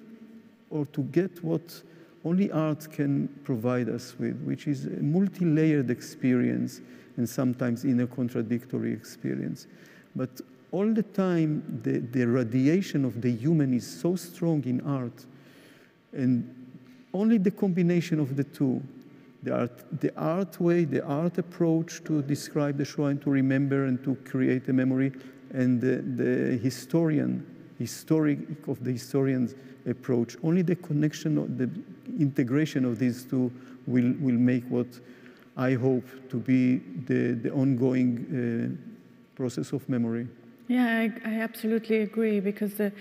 [0.69, 1.81] or to get what
[2.25, 6.81] only art can provide us with, which is a multi-layered experience
[7.17, 9.67] and sometimes in a contradictory experience.
[10.15, 15.25] But all the time, the, the radiation of the human is so strong in art,
[16.13, 16.53] and
[17.13, 18.81] only the combination of the two,
[19.43, 23.85] the art, the art way, the art approach to describe the Shoah and to remember
[23.85, 25.13] and to create a memory,
[25.53, 27.45] and the, the historian,
[27.77, 29.53] historic of the historian's
[29.87, 30.35] approach.
[30.43, 31.69] Only the connection, of the
[32.19, 33.51] integration of these two
[33.87, 34.87] will, will make what
[35.57, 40.27] I hope to be the, the ongoing uh, process of memory.
[40.67, 42.91] Yeah, I, I, absolutely agree because the,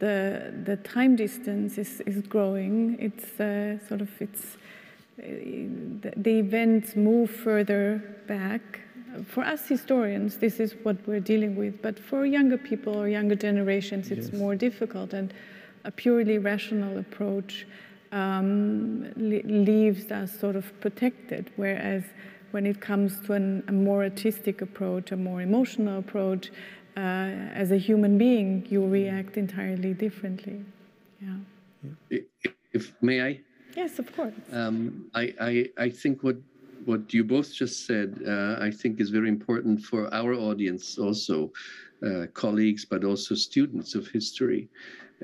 [0.00, 2.96] the, the time distance is, is growing.
[2.98, 4.56] It's uh, sort of, it's,
[5.18, 5.22] uh,
[6.00, 8.80] the, the events move further back.
[9.26, 13.36] For us historians, this is what we're dealing with, but for younger people or younger
[13.36, 14.40] generations, it's yes.
[14.40, 15.12] more difficult.
[15.12, 15.32] And
[15.84, 17.66] a purely rational approach
[18.12, 22.04] um, leaves us sort of protected, whereas
[22.52, 26.50] when it comes to an, a more artistic approach, a more emotional approach,
[26.96, 27.00] uh,
[27.54, 30.62] as a human being, you react entirely differently.
[31.20, 32.18] Yeah.
[32.72, 33.40] If may I?
[33.76, 34.34] Yes, of course.
[34.52, 36.36] Um, I, I, I think what
[36.84, 41.52] what you both just said, uh, I think is very important for our audience also,
[42.04, 44.68] uh, colleagues, but also students of history.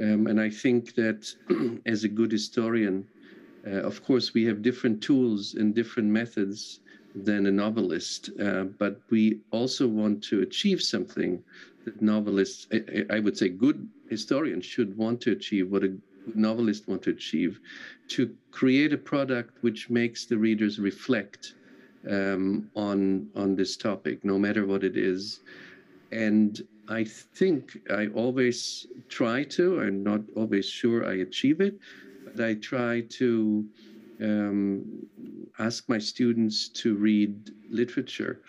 [0.01, 1.35] Um, and I think that
[1.87, 3.07] as a good historian,
[3.67, 6.81] uh, of course, we have different tools and different methods
[7.15, 11.43] than a novelist, uh, but we also want to achieve something
[11.85, 15.97] that novelists, I, I, would say good historians should want to achieve, what a
[16.35, 17.61] novelist want to achieve,
[18.09, 21.55] to create a product which makes the readers reflect
[22.09, 25.41] um, on, on this topic, no matter what it is.
[26.13, 31.79] And I think I always try to, I'm not always sure I achieve it,
[32.25, 33.67] but I try to
[34.23, 34.85] um,
[35.59, 38.41] ask my students to read literature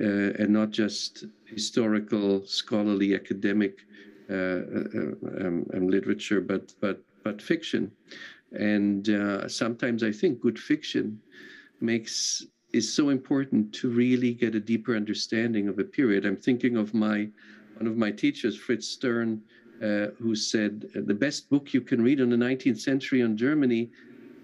[0.00, 3.78] uh, and not just historical, scholarly, academic
[4.28, 4.58] uh, uh,
[5.40, 7.92] um, um, literature, but, but, but fiction.
[8.52, 11.20] And uh, sometimes I think good fiction
[11.80, 16.26] makes is so important to really get a deeper understanding of a period.
[16.26, 17.28] I'm thinking of my
[17.76, 19.42] one of my teachers, Fritz Stern,
[19.82, 23.90] uh, who said the best book you can read in the 19th century on Germany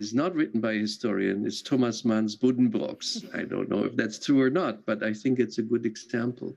[0.01, 1.47] is not written by a historian.
[1.47, 3.33] It's Thomas Mann's Buddenbrooks.
[3.35, 6.57] I don't know if that's true or not, but I think it's a good example.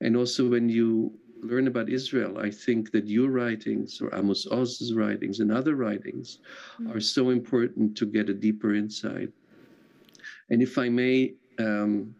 [0.00, 4.94] And also, when you learn about Israel, I think that your writings or Amos Oz's
[4.94, 6.38] writings and other writings
[6.80, 6.94] mm.
[6.94, 9.30] are so important to get a deeper insight.
[10.50, 12.14] And if I may, um,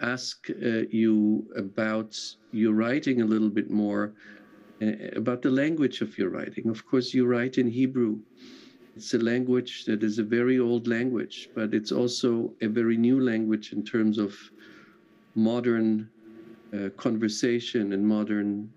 [0.00, 2.18] ask uh, you about
[2.52, 4.12] your writing a little bit more,
[4.82, 6.68] uh, about the language of your writing.
[6.68, 8.18] Of course, you write in Hebrew.
[8.96, 13.20] It's a language that is a very old language, but it's also a very new
[13.20, 14.34] language in terms of
[15.34, 16.08] modern
[16.74, 18.70] uh, conversation and modern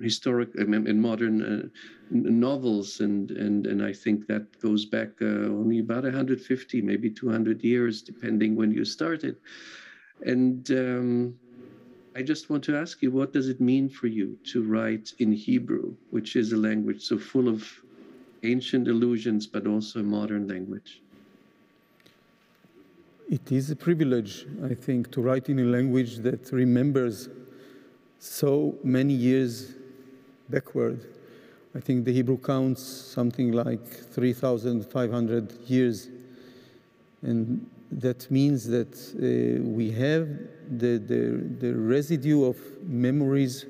[0.00, 1.68] historic and modern uh,
[2.10, 7.62] novels and and and I think that goes back uh, only about 150 maybe 200
[7.64, 9.36] years depending when you started
[10.22, 11.38] and um,
[12.16, 15.30] I just want to ask you, what does it mean for you to write in
[15.32, 17.64] Hebrew, which is a language so full of
[18.42, 21.00] ancient illusions, but also a modern language?
[23.30, 27.28] It is a privilege, I think, to write in a language that remembers
[28.18, 29.74] so many years
[30.48, 31.04] backward.
[31.74, 36.08] I think the Hebrew counts something like 3,500 years.
[37.22, 40.28] And that means that uh, we have
[40.70, 43.64] the, the, the, residue of memories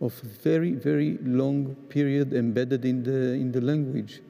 [0.00, 4.22] of very, very long period embedded in the, in the language.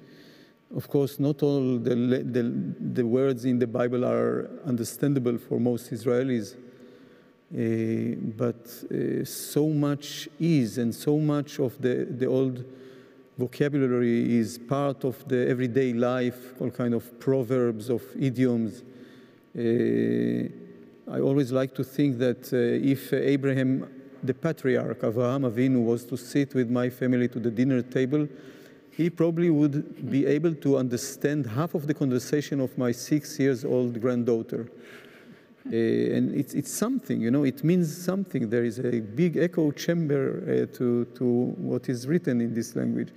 [0.76, 5.90] Of course, not all the, the, the words in the Bible are understandable for most
[5.92, 6.54] Israelis,
[7.52, 12.64] uh, but uh, so much is, and so much of the, the old
[13.38, 18.82] vocabulary is part of the everyday life, all kind of proverbs, of idioms,
[19.56, 23.90] I always like to think that uh, if Abraham,
[24.22, 28.28] the patriarch, Avraham Avinu, was to sit with my family to the dinner table,
[28.92, 33.64] he probably would be able to understand half of the conversation of my six years
[33.64, 34.70] old granddaughter.
[35.66, 38.48] Uh, and it's, it's something, you know, it means something.
[38.48, 43.08] There is a big echo chamber uh, to, to what is written in this language.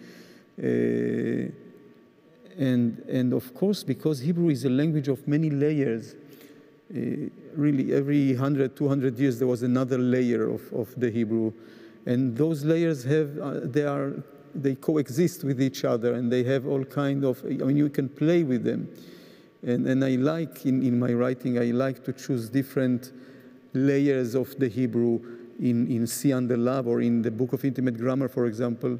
[0.57, 1.51] Uh,
[2.57, 6.17] and, and of course, because Hebrew is a language of many layers, uh,
[6.93, 11.51] really every 100, 200 years there was another layer of, of the Hebrew.
[12.05, 14.23] And those layers have, uh, they are,
[14.53, 18.09] they coexist with each other and they have all kind of, I mean, you can
[18.09, 18.89] play with them.
[19.65, 23.11] And, and I like, in, in my writing, I like to choose different
[23.73, 25.19] layers of the Hebrew
[25.59, 28.99] in, in See Under Love or in the Book of Intimate Grammar, for example.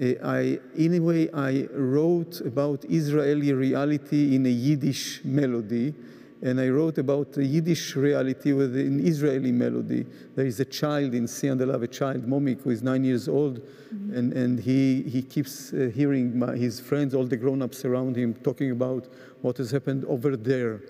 [0.00, 5.94] Uh, I, in a way, I wrote about Israeli reality in a Yiddish melody,
[6.42, 10.06] and I wrote about the Yiddish reality with an Israeli melody.
[10.36, 13.28] There is a child in See Under Love, a child, Momik, who is nine years
[13.28, 14.16] old, mm-hmm.
[14.16, 18.34] and, and he, he keeps uh, hearing my, his friends, all the grown-ups around him,
[18.34, 19.08] talking about
[19.42, 20.80] what has happened over there.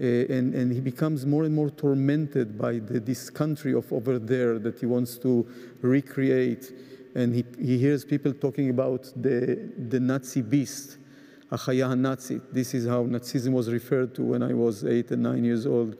[0.00, 4.18] Uh, and, and he becomes more and more tormented by the, this country of over
[4.18, 5.46] there that he wants to
[5.82, 6.72] recreate.
[7.14, 10.96] And he, he hears people talking about the, the Nazi beast,
[11.52, 12.40] Achaya Nazi.
[12.50, 15.96] This is how Nazism was referred to when I was eight and nine years old.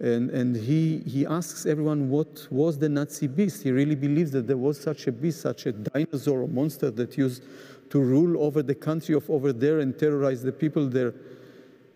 [0.00, 3.62] And, and he, he asks everyone what was the Nazi beast.
[3.62, 7.16] He really believes that there was such a beast, such a dinosaur or monster that
[7.16, 7.44] used
[7.90, 11.14] to rule over the country of over there and terrorize the people there.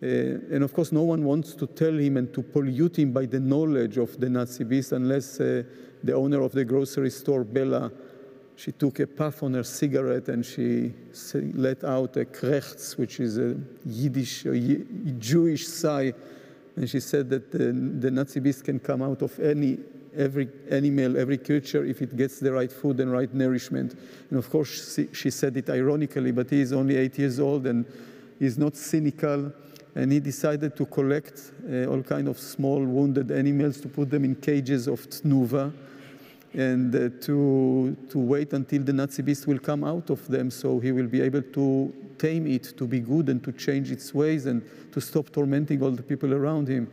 [0.01, 0.07] Uh,
[0.53, 3.39] and of course, no one wants to tell him and to pollute him by the
[3.39, 5.63] knowledge of the Nazi beast unless uh,
[6.03, 7.91] the owner of the grocery store, Bella,
[8.55, 10.93] she took a puff on her cigarette and she
[11.53, 14.57] let out a krechts, which is a Yiddish, a
[15.19, 16.13] Jewish sigh.
[16.75, 19.79] And she said that the, the Nazi beast can come out of any
[20.17, 23.97] every animal, every creature, if it gets the right food and right nourishment.
[24.29, 27.67] And of course, she, she said it ironically, but he is only eight years old
[27.67, 27.85] and
[28.39, 29.51] he's not cynical
[29.95, 34.25] and he decided to collect uh, all kind of small wounded animals to put them
[34.25, 35.73] in cages of tnuva
[36.55, 40.79] and uh, to, to wait until the Nazi beast will come out of them so
[40.79, 44.45] he will be able to tame it, to be good and to change its ways
[44.45, 46.89] and to stop tormenting all the people around him.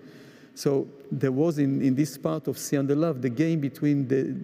[0.55, 4.37] So there was in, in this part of See Under Love the game between the,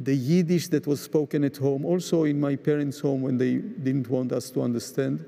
[0.00, 4.08] the Yiddish that was spoken at home, also in my parents' home when they didn't
[4.08, 5.24] want us to understand,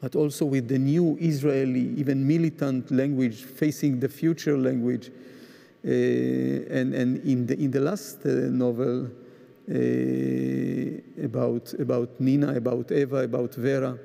[0.00, 5.12] but also with the new Israeli, even militant language facing the future language.
[5.84, 9.10] Uh, and and in, the, in the last uh, novel
[9.68, 9.74] uh,
[11.24, 13.98] about, about Nina, about Eva, about Vera,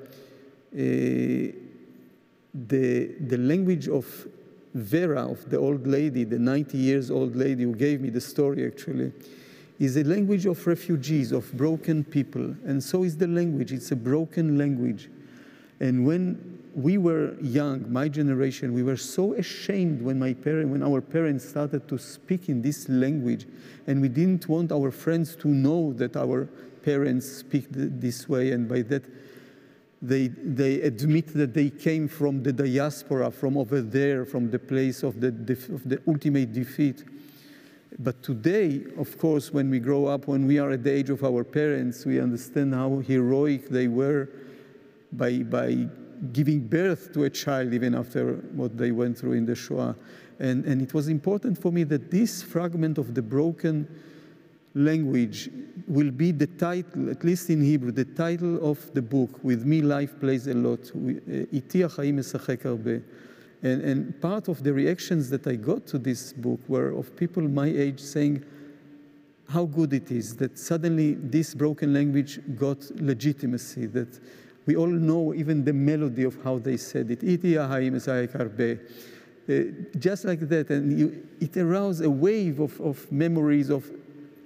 [2.54, 4.26] the, the language of
[4.74, 8.66] Vera, of the old lady, the 90 years old lady who gave me the story
[8.66, 9.12] actually,
[9.78, 12.54] is a language of refugees, of broken people.
[12.64, 13.72] And so is the language.
[13.72, 15.08] It's a broken language.
[15.80, 20.82] And when we were young, my generation, we were so ashamed when my parent, when
[20.84, 23.46] our parents started to speak in this language,
[23.88, 26.44] and we didn't want our friends to know that our
[26.84, 29.02] parents speak this way, and by that
[30.00, 35.02] they, they admit that they came from the diaspora, from over there, from the place
[35.02, 35.28] of the,
[35.74, 37.02] of the ultimate defeat.
[37.98, 41.24] But today, of course, when we grow up, when we are at the age of
[41.24, 44.28] our parents, we understand how heroic they were
[45.10, 45.88] by, by
[46.32, 49.96] giving birth to a child even after what they went through in the Shoah.
[50.38, 53.88] And, and it was important for me that this fragment of the broken
[54.74, 55.50] language
[55.86, 59.42] will be the title, at least in Hebrew, the title of the book.
[59.42, 60.90] With me, life plays a lot.
[63.60, 67.42] And, and part of the reactions that I got to this book were of people
[67.42, 68.44] my age saying
[69.48, 74.20] how good it is that suddenly this broken language got legitimacy, that
[74.68, 77.20] we all know even the melody of how they said it.
[79.48, 79.62] Uh,
[79.98, 83.90] just like that, and you, it aroused a wave of, of memories of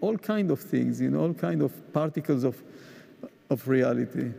[0.00, 2.62] all kind of things, you know, all kind of particles of,
[3.50, 4.30] of reality.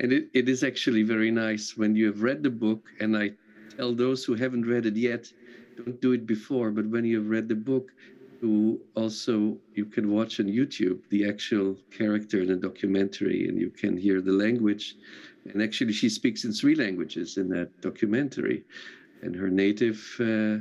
[0.00, 3.32] And it, it is actually very nice when you have read the book, and I
[3.76, 5.30] tell those who haven't read it yet,
[5.76, 7.92] don't do it before, but when you have read the book,
[8.40, 13.70] who also you can watch on YouTube the actual character in the documentary, and you
[13.70, 14.96] can hear the language.
[15.44, 18.64] And actually, she speaks in three languages in that documentary,
[19.22, 20.58] and her native uh,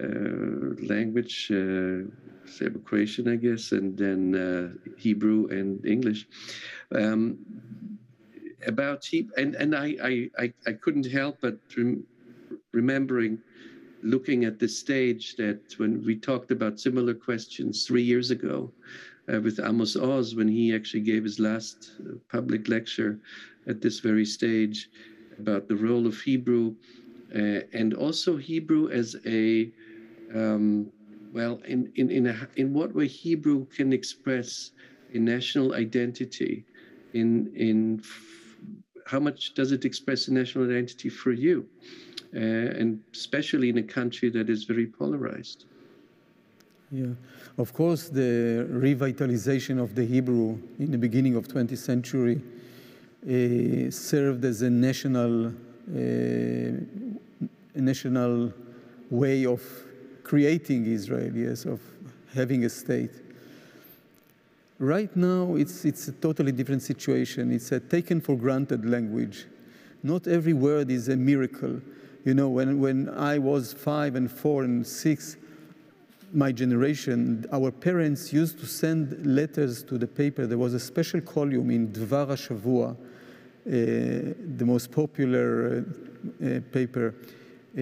[0.00, 2.06] uh, language, uh,
[2.46, 6.26] Serbo-Croatian, I guess, and then uh, Hebrew and English.
[6.94, 7.38] Um,
[8.66, 12.06] about Hebrew, and and I I I couldn't help but rem-
[12.72, 13.38] remembering
[14.02, 18.70] looking at the stage that when we talked about similar questions three years ago
[19.32, 23.18] uh, with Amos Oz, when he actually gave his last uh, public lecture
[23.66, 24.90] at this very stage
[25.38, 26.74] about the role of Hebrew
[27.34, 29.70] uh, and also Hebrew as a
[30.34, 30.90] um,
[31.32, 34.72] well, in in in, a, in what way Hebrew can express
[35.14, 36.64] a national identity,
[37.14, 38.02] in in
[39.06, 41.66] how much does it express a national identity for you?
[42.34, 45.64] Uh, and especially in a country that is very polarized.
[46.92, 47.14] Yeah,
[47.56, 52.40] of course, the revitalization of the Hebrew in the beginning of 20th century
[53.22, 55.50] uh, served as a national, uh,
[57.74, 58.52] a national
[59.10, 59.62] way of
[60.24, 61.80] creating Israel, yes, of
[62.34, 63.10] having a state.
[64.78, 67.52] Right now, it's, it's a totally different situation.
[67.52, 69.44] It's a taken for granted language.
[70.02, 71.80] Not every word is a miracle.
[72.24, 75.36] You know, when, when I was five and four and six,
[76.32, 80.46] my generation, our parents used to send letters to the paper.
[80.46, 82.96] There was a special column in Dvar HaShavua, uh,
[83.64, 85.84] the most popular
[86.42, 87.80] uh, uh, paper, uh,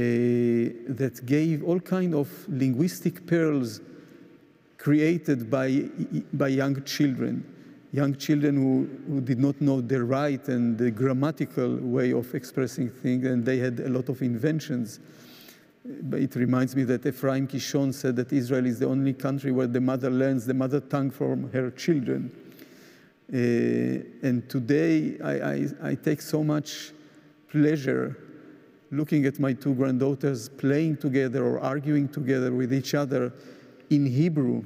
[0.95, 3.80] that gave all kind of linguistic pearls
[4.78, 5.84] created by,
[6.32, 7.45] by young children,
[7.93, 12.91] young children who, who did not know the right and the grammatical way of expressing
[12.91, 15.01] things, and they had a lot of inventions.
[15.84, 19.66] But it reminds me that Ephraim Kishon said that Israel is the only country where
[19.66, 22.30] the mother learns the mother tongue from her children.
[23.32, 26.93] Uh, and today I, I, I take so much
[27.51, 28.16] pleasure
[28.91, 33.32] looking at my two granddaughters playing together or arguing together with each other
[33.91, 34.64] in Hebrew,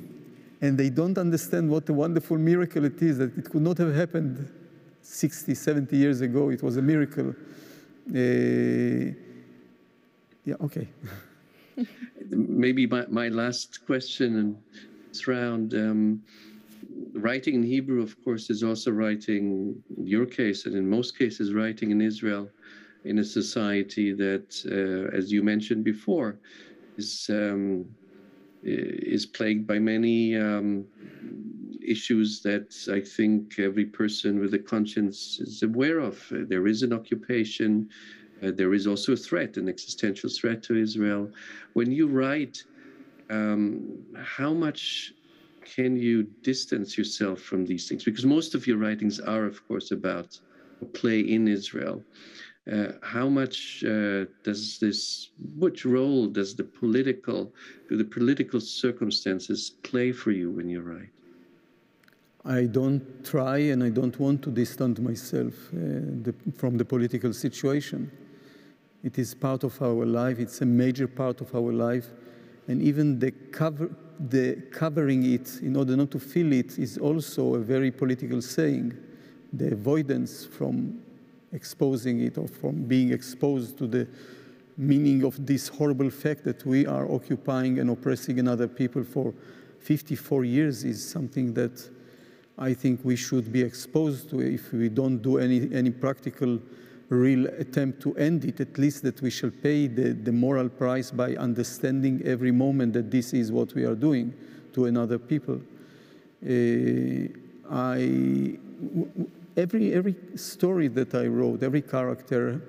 [0.63, 3.93] and they don't understand what a wonderful miracle it is, that it could not have
[3.95, 4.49] happened
[5.03, 6.51] 60, 70 years ago.
[6.51, 7.35] It was a miracle.
[8.09, 9.13] Uh,
[10.45, 10.89] yeah, okay.
[12.31, 14.57] Maybe my, my last question and
[15.09, 15.75] this round.
[15.75, 16.23] Um,
[17.15, 21.53] writing in Hebrew, of course, is also writing, in your case, and in most cases,
[21.53, 22.49] writing in Israel
[23.05, 26.39] in a society that, uh, as you mentioned before,
[26.97, 27.85] is um,
[28.63, 30.87] is plagued by many um,
[31.85, 36.23] issues that I think every person with a conscience is aware of.
[36.31, 37.89] There is an occupation.
[38.43, 41.31] Uh, there is also a threat, an existential threat to Israel.
[41.75, 42.63] When you write,
[43.31, 45.13] um, how much
[45.65, 48.05] can you distance yourself from these things?
[48.05, 50.39] Because most of your writings are, of course, about
[50.93, 52.03] play in Israel.
[52.71, 57.53] Uh, how much uh, does this, which role does the political,
[57.89, 61.11] do the political circumstances play for you when you write?
[62.45, 65.79] I don't try and I don't want to distance myself uh,
[66.23, 68.11] the, from the political situation.
[69.03, 72.07] It is part of our life, it's a major part of our life.
[72.69, 73.91] And even the, cover,
[74.29, 78.97] the covering it in order not to feel it is also a very political saying.
[79.53, 81.01] The avoidance from
[81.53, 84.09] exposing it or from being exposed to the
[84.77, 89.35] meaning of this horrible fact that we are occupying and oppressing another people for
[89.81, 91.91] 54 years is something that
[92.59, 96.59] I think we should be exposed to if we don't do any, any practical
[97.09, 101.11] real attempt to end it, at least that we shall pay the, the moral price
[101.11, 104.33] by understanding every moment that this is what we are doing
[104.73, 105.61] to another people.
[106.45, 107.29] Uh,
[107.71, 108.59] I,
[109.57, 112.61] every, every story that I wrote, every character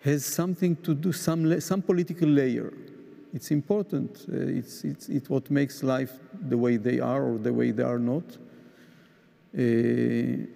[0.00, 2.72] has something to do, some, some political layer.
[3.34, 4.24] It's important.
[4.28, 6.12] Uh, it's, it's, it's what makes life
[6.48, 8.24] the way they are or the way they are not.
[9.56, 10.46] Uh,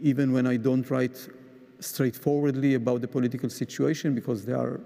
[0.00, 1.28] even when I don't write
[1.80, 4.80] straightforwardly about the political situation because there are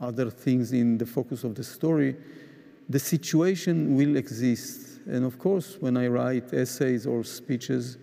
[0.00, 2.16] other things in the focus of the story,
[2.88, 5.00] the situation will exist.
[5.06, 7.98] And of course, when I write essays or speeches,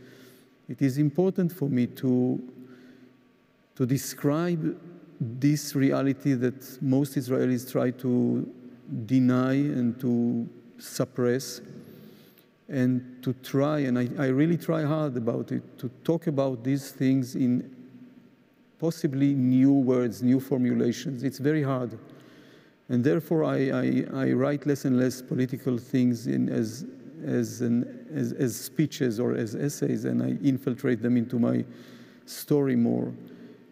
[0.68, 2.42] it is important for me to,
[3.76, 4.78] to describe
[5.20, 8.52] this reality that most Israelis try to
[9.06, 10.48] deny and to
[10.78, 11.62] suppress,
[12.68, 16.92] and to try, and I, I really try hard about it, to talk about these
[16.92, 17.76] things in
[18.80, 21.24] possibly new words, new formulations.
[21.24, 21.98] It's very hard.
[22.90, 26.86] And therefore, I, I, I write less and less political things in, as
[27.24, 31.64] as, an, as, as speeches or as essays, and I infiltrate them into my
[32.26, 33.14] story more.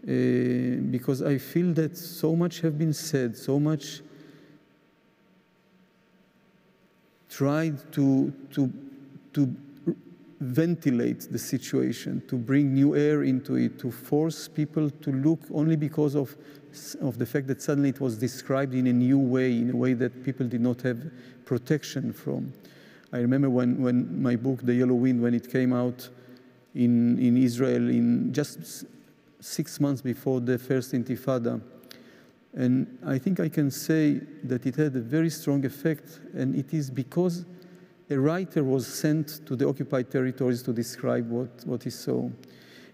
[0.03, 4.01] Uh, because I feel that so much have been said, so much
[7.29, 8.71] tried to, to,
[9.33, 9.55] to
[10.39, 15.75] ventilate the situation, to bring new air into it, to force people to look only
[15.77, 16.35] because of,
[17.01, 19.93] of the fact that suddenly it was described in a new way, in a way
[19.93, 21.11] that people did not have
[21.45, 22.51] protection from.
[23.13, 26.09] I remember when, when my book, The Yellow Wind, when it came out
[26.73, 28.85] in, in Israel in just
[29.39, 31.61] six months before the first Intifada.
[32.55, 36.73] And I think I can say that it had a very strong effect, and it
[36.73, 37.45] is because
[38.09, 42.27] a writer was sent to the occupied territories to describe what, what he saw.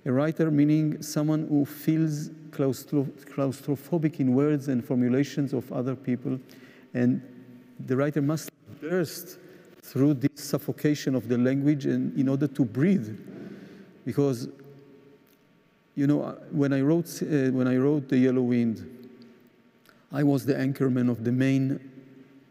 [0.06, 6.38] A writer meaning someone who feels claustrophobic in words and formulations of other people,
[6.94, 7.22] and
[7.86, 8.50] the writer must
[8.82, 9.39] burst
[9.90, 13.10] through this suffocation of the language and in order to breathe.
[14.06, 14.48] Because,
[15.96, 18.86] you know, uh, when I wrote, uh, when I wrote The Yellow Wind,
[20.12, 21.80] I was the anchorman of the main uh,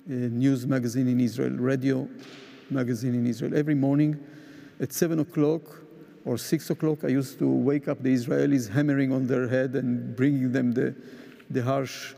[0.07, 2.09] news magazine in Israel, radio
[2.71, 3.57] magazine in Israel.
[3.57, 4.19] Every morning
[4.81, 5.63] at seven o'clock
[6.25, 10.17] or six o'clock, I used to wake up the Israelis hammering on their head and
[10.17, 10.93] bringing them the,
[11.51, 12.15] the harsh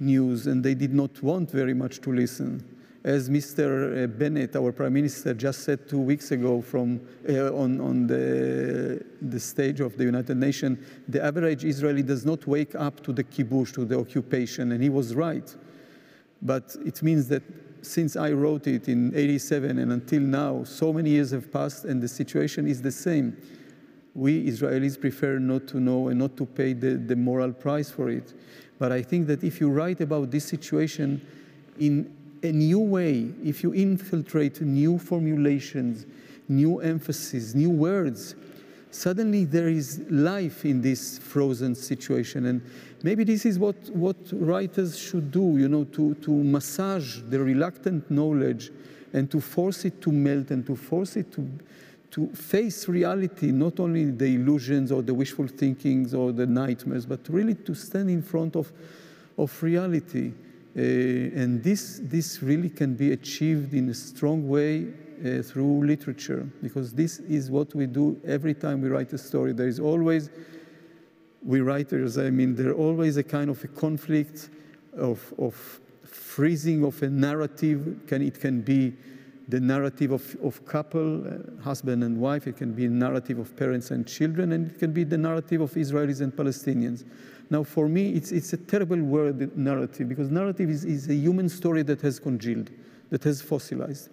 [0.00, 2.73] news, and they did not want very much to listen.
[3.04, 4.04] As Mr.
[4.04, 9.04] Uh, Bennett, our Prime Minister, just said two weeks ago from, uh, on, on the,
[9.20, 13.22] the stage of the United Nations, the average Israeli does not wake up to the
[13.22, 15.54] kibush, to the occupation, and he was right.
[16.40, 17.42] But it means that
[17.82, 22.02] since I wrote it in 87 and until now, so many years have passed and
[22.02, 23.36] the situation is the same.
[24.14, 28.08] We Israelis prefer not to know and not to pay the, the moral price for
[28.08, 28.32] it.
[28.78, 31.20] But I think that if you write about this situation
[31.78, 36.06] in a new way, if you infiltrate new formulations,
[36.48, 38.34] new emphasis, new words,
[38.90, 42.46] suddenly there is life in this frozen situation.
[42.46, 42.62] And
[43.02, 48.10] maybe this is what, what writers should do, you know, to, to massage the reluctant
[48.10, 48.70] knowledge
[49.14, 51.48] and to force it to melt and to force it to,
[52.10, 57.20] to face reality, not only the illusions or the wishful thinkings or the nightmares, but
[57.28, 58.70] really to stand in front of,
[59.38, 60.32] of reality.
[60.76, 64.88] Uh, and this, this really can be achieved in a strong way
[65.24, 69.52] uh, through literature, because this is what we do every time we write a story.
[69.52, 70.30] There is always,
[71.44, 74.50] we writers, I mean, there always a kind of a conflict
[74.96, 78.00] of, of freezing of a narrative.
[78.08, 78.94] Can, it can be
[79.46, 83.54] the narrative of, of couple, uh, husband and wife, it can be a narrative of
[83.56, 87.04] parents and children, and it can be the narrative of Israelis and Palestinians.
[87.50, 91.48] Now, for me, it's, it's a terrible word, narrative, because narrative is, is a human
[91.48, 92.70] story that has congealed,
[93.10, 94.08] that has fossilized.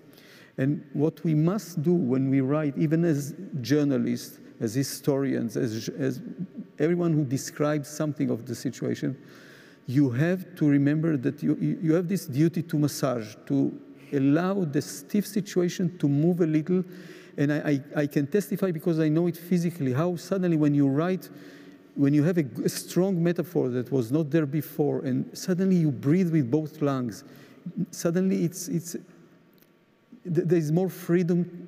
[0.58, 6.22] And what we must do when we write, even as journalists, as historians, as, as
[6.78, 9.18] everyone who describes something of the situation,
[9.88, 13.78] you have to remember that you, you have this duty to massage, to
[14.14, 16.84] allow the stiff situation to move a little.
[17.38, 20.88] And I, I, I can testify because I know it physically, how suddenly when you
[20.88, 21.30] write,
[21.96, 25.92] when you have a, a strong metaphor that was not there before, and suddenly you
[25.92, 27.24] breathe with both lungs,
[27.92, 28.96] suddenly it's, it's,
[30.26, 31.68] there is more freedom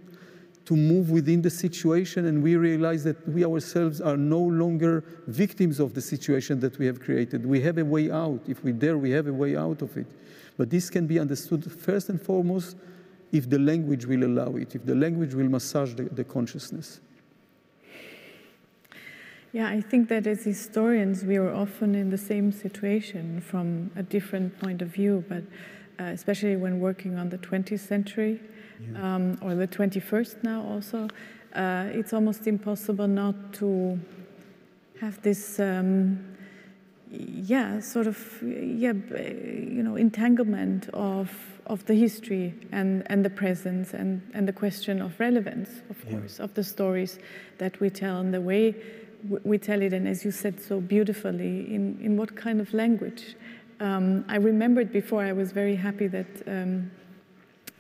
[0.66, 5.80] to move within the situation, and we realize that we ourselves are no longer victims
[5.80, 7.46] of the situation that we have created.
[7.46, 8.40] We have a way out.
[8.48, 10.08] If we dare, we have a way out of it.
[10.58, 12.78] But this can be understood first and foremost
[13.32, 17.02] if the language will allow it, if the language will massage the, the consciousness.
[19.54, 24.02] Yeah, I think that as historians, we are often in the same situation from a
[24.02, 25.44] different point of view, but
[26.00, 28.42] uh, especially when working on the 20th century
[28.82, 29.16] yeah.
[29.16, 31.08] um, or the 21st now also,
[31.54, 34.00] uh, it's almost impossible not to
[35.00, 36.36] have this, um,
[37.12, 41.30] yeah, sort of, yeah, you know, entanglement of
[41.66, 46.12] of the history and, and the presence and, and the question of relevance, of yeah.
[46.12, 47.20] course, of the stories
[47.58, 48.76] that we tell and the way
[49.44, 53.36] we tell it, and as you said so beautifully, in, in what kind of language.
[53.80, 56.92] Um, I remembered before, I was very happy that um,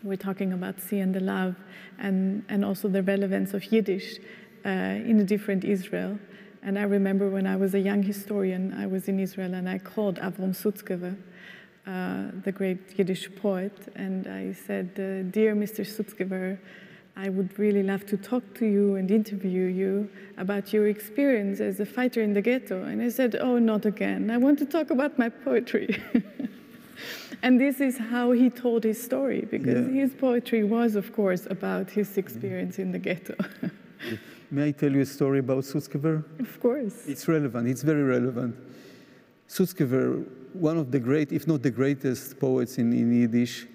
[0.03, 1.55] we're talking about sea and the love,
[1.99, 4.17] and, and also the relevance of Yiddish
[4.65, 6.17] uh, in a different Israel.
[6.61, 9.79] And I remember when I was a young historian, I was in Israel and I
[9.79, 11.15] called Avram Sutzkever,
[11.85, 15.85] uh, the great Yiddish poet, and I said, uh, Dear Mr.
[15.85, 16.57] Sutzkever,
[17.15, 21.79] I would really love to talk to you and interview you about your experience as
[21.79, 22.83] a fighter in the ghetto.
[22.83, 24.31] And I said, Oh, not again.
[24.31, 26.01] I want to talk about my poetry.
[27.43, 30.01] and this is how he told his story, because yeah.
[30.01, 33.35] his poetry was, of course, about his experience in the ghetto.
[34.51, 36.23] May I tell you a story about Sutzkever?
[36.39, 37.07] Of course.
[37.07, 38.55] It's relevant, it's very relevant.
[39.47, 43.67] Sutzkever, one of the great, if not the greatest poets in, in Yiddish,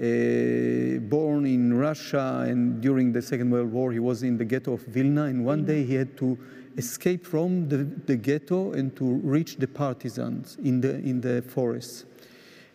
[0.00, 4.72] Uh, born in Russia, and during the Second World War, he was in the ghetto
[4.72, 5.24] of Vilna.
[5.24, 6.38] And one day he had to
[6.78, 12.06] escape from the, the ghetto and to reach the partisans in the, in the forests.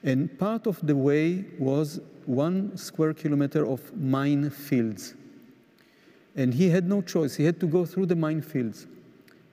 [0.04, 5.16] And part of the way was one square kilometer of mine fields.
[6.36, 7.36] And he had no choice.
[7.36, 8.86] He had to go through the minefields.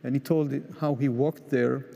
[0.04, 1.86] And he told how he walked there.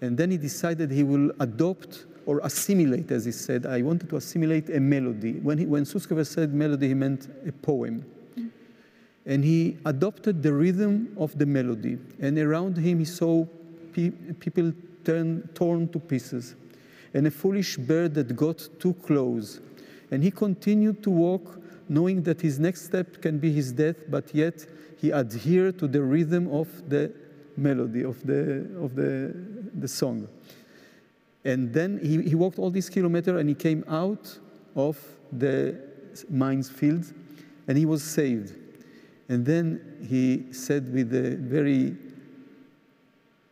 [0.00, 3.66] And then he decided he will adopt or assimilate, as he said.
[3.66, 5.32] I wanted to assimilate a melody.
[5.40, 8.04] When, he, when Sutzkever said melody, he meant a poem.
[9.26, 11.98] And he adopted the rhythm of the melody.
[12.20, 13.46] And around him, he saw
[13.92, 14.72] pe people
[15.04, 16.54] turn, torn to pieces.
[17.14, 19.58] And a foolish bird that got too close.
[20.12, 21.58] And he continued to walk,
[21.88, 24.64] knowing that his next step can be his death, but yet
[24.98, 27.12] he adhered to the rhythm of the
[27.56, 29.34] melody, of the, of the,
[29.74, 30.28] the song.
[31.44, 34.38] And then he, he walked all these kilometers and he came out
[34.76, 34.98] of
[35.32, 35.80] the
[36.28, 37.12] mines field
[37.66, 38.54] and he was saved.
[39.28, 41.96] And then he said with a very,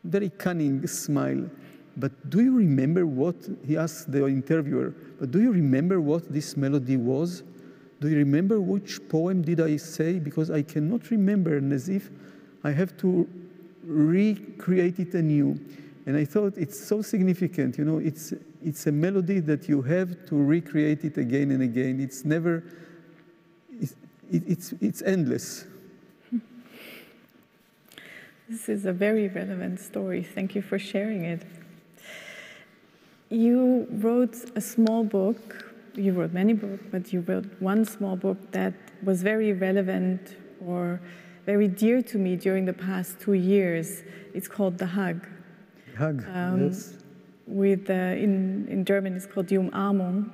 [0.05, 1.49] very cunning smile,
[1.97, 3.37] but do you remember what,
[3.67, 7.43] he asked the interviewer, but do you remember what this melody was?
[8.01, 10.21] Do you remember which poem did I say?
[10.21, 12.11] Because I cannot remember, and as if
[12.63, 13.29] I have to
[13.85, 15.59] recreate it anew.
[16.09, 18.33] And I thought it's so significant, you know, it's,
[18.65, 22.01] it's a melody that you have to recreate it again and again.
[22.01, 22.65] It's never,
[23.79, 23.95] it's,
[24.31, 25.67] it's, it's endless.
[28.49, 30.23] This is a very relevant story.
[30.23, 31.43] Thank you for sharing it.
[33.29, 38.51] You wrote a small book, you wrote many books, but you wrote one small book
[38.53, 41.03] that was very relevant or
[41.45, 44.05] very dear to me during the past two years.
[44.33, 45.27] It's called The Hug.
[45.99, 46.95] Hug, um, yes.
[47.47, 50.31] With, uh, in, in German, it's called Die Umarmung,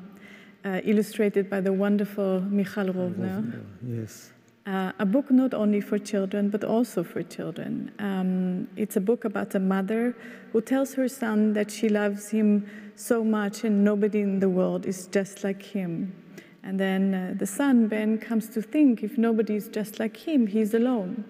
[0.65, 3.65] uh, illustrated by the wonderful Michal Rovner.
[3.83, 4.33] Yes.
[4.67, 7.93] Uh, a book not only for children, but also for children.
[7.99, 10.17] Um, it's a book about a mother
[10.53, 14.87] who tells her son that she loves him so much and nobody in the world
[14.87, 16.15] is just like him.
[16.63, 20.47] And then uh, the son, Ben, comes to think if nobody is just like him,
[20.47, 21.25] he's alone.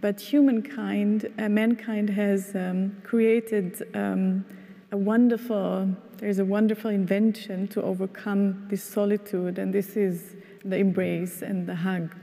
[0.00, 4.44] But humankind, uh, mankind has um, created um,
[4.90, 10.34] a wonderful, there's a wonderful invention to overcome this solitude, and this is
[10.64, 12.14] the embrace and the hug.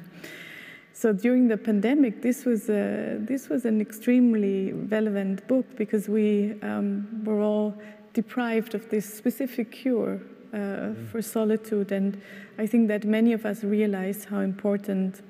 [0.94, 6.56] So during the pandemic, this was, a, this was an extremely relevant book because we
[6.62, 7.74] um, were all
[8.14, 10.20] deprived of this specific cure
[10.52, 11.08] uh, mm.
[11.10, 11.92] for solitude.
[11.92, 12.22] And
[12.58, 15.22] I think that many of us realized how important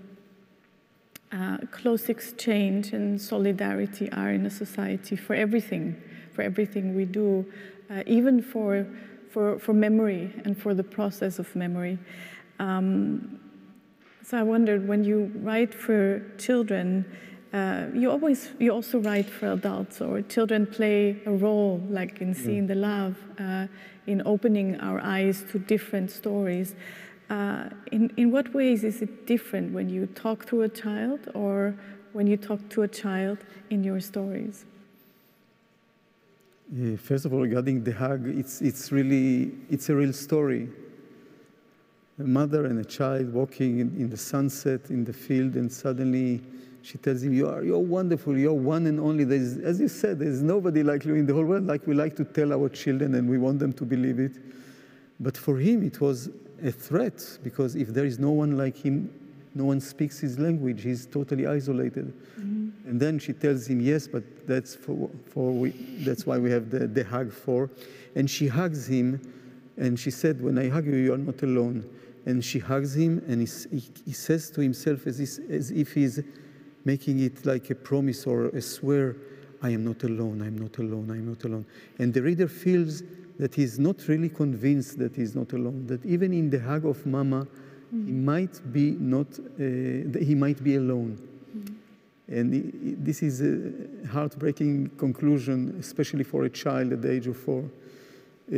[1.32, 5.96] uh, close exchange and solidarity are in a society for everything,
[6.34, 7.46] for everything we do,
[7.90, 8.88] uh, even for,
[9.32, 11.98] for, for memory and for the process of memory.
[12.60, 13.40] Um,
[14.24, 17.06] so I wondered when you write for children,
[17.52, 22.36] uh, you always you also write for adults, or children play a role, like in
[22.36, 23.66] seeing the love, uh,
[24.06, 26.76] in opening our eyes to different stories.
[27.30, 31.76] Uh, in in what ways is it different when you talk to a child, or
[32.14, 33.38] when you talk to a child
[33.70, 34.66] in your stories?
[36.72, 40.70] Yeah, first of all, regarding the hug, it's it's really it's a real story
[42.20, 46.42] a mother and a child walking in, in, the sunset in the field, and suddenly
[46.82, 49.24] she tells him, you are, You're wonderful, you're one and only.
[49.24, 52.16] There's, as you said, there's nobody like you in the whole world, like we like
[52.18, 54.34] to tell our children, and we want them to believe it.
[55.20, 56.30] But for him, it was
[56.64, 59.14] a threat, because if there is no one like him,
[59.56, 62.14] no one speaks his language, he's totally isolated.
[62.40, 62.90] Mm-hmm.
[62.90, 66.70] And then she tells him, Yes, but that's, for, for we, that's why we have
[66.70, 67.70] the, the hug for.
[68.16, 69.22] And she hugs him,
[69.78, 71.90] and she said, When I hug you, you are not alone
[72.26, 76.22] and she hugs him, and he, he says to himself as, as if he's
[76.86, 79.16] making it like a promise or a swear
[79.62, 81.66] I am not alone, I'm not alone, I'm not alone.
[81.98, 83.04] And the reader feels
[83.40, 87.06] that he's not really convinced that he's not alone, that even in the hug of
[87.06, 87.48] Mama,
[87.96, 88.06] mm.
[88.06, 91.18] he might be not, uh, he might be alone.
[91.58, 91.76] Mm.
[92.28, 97.64] And this is a heartbreaking conclusion, especially for a child at the age of four.
[98.52, 98.56] Uh,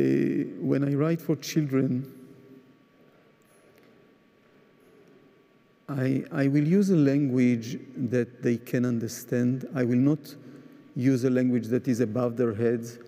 [0.60, 2.12] when I write for children,
[5.88, 9.68] I, I will use a language that they can understand.
[9.74, 10.34] I will not
[10.96, 12.98] use a language that is above their heads.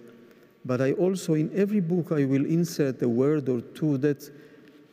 [0.64, 4.30] But I also, in every book, I will insert a word or two that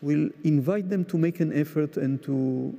[0.02, 2.78] will invite them to make an effort and to,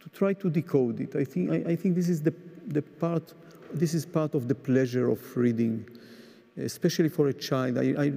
[0.00, 1.16] to try to decode it.
[1.16, 2.34] I think, I, I think this is the,
[2.66, 3.32] the part,
[3.72, 5.88] this is part of the pleasure of reading,
[6.58, 7.78] especially for a child.
[7.78, 8.12] I, I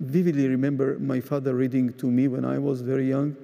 [0.00, 3.36] vividly remember my father reading to me when I was very young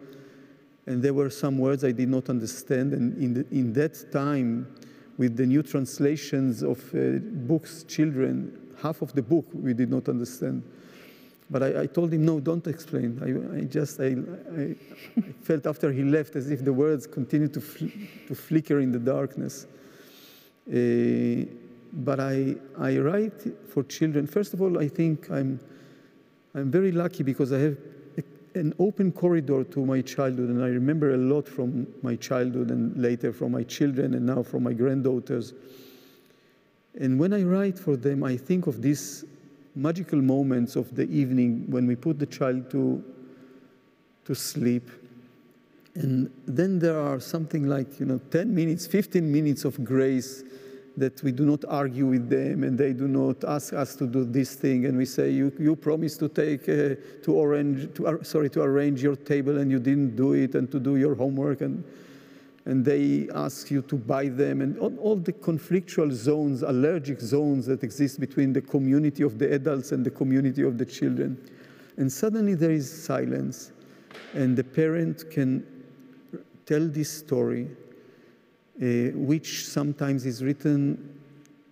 [0.87, 2.93] and there were some words I did not understand.
[2.93, 4.67] And in, the, in that time,
[5.19, 10.09] with the new translations of uh, books, children, half of the book we did not
[10.09, 10.63] understand.
[11.51, 13.19] But I, I told him, no, don't explain.
[13.23, 14.15] I, I just, I,
[14.57, 14.77] I,
[15.43, 17.87] felt after he left as if the words continued to, fl
[18.29, 19.67] to flicker in the darkness.
[20.69, 21.47] Uh,
[21.93, 24.29] but I, I write for children.
[24.29, 25.59] First of all, I think I'm,
[26.55, 27.77] I'm very lucky because I have
[28.55, 32.97] an open corridor to my childhood, and I remember a lot from my childhood and
[32.97, 35.53] later from my children and now from my granddaughters.
[36.99, 39.25] And when I write for them, I think of these
[39.75, 43.03] magical moments of the evening when we put the child to,
[44.25, 44.91] to sleep.
[45.95, 50.45] And then there are something like, you know, 10 minutes, 15 minutes of grace
[50.97, 54.25] that we do not argue with them and they do not ask us to do
[54.25, 58.51] this thing and we say you, you promised to take uh, to arrange to sorry
[58.51, 61.85] to arrange your table and you didn't do it and to do your homework and
[62.71, 64.61] and they ask you to buy them.
[64.61, 69.53] And all, all the conflictual zones allergic zones that exist between the community of the
[69.53, 71.37] adults and the community of the children.
[71.97, 73.73] And suddenly there is silence
[74.35, 75.67] and the parent can
[76.65, 77.67] tell this story
[78.81, 81.19] uh, which sometimes is written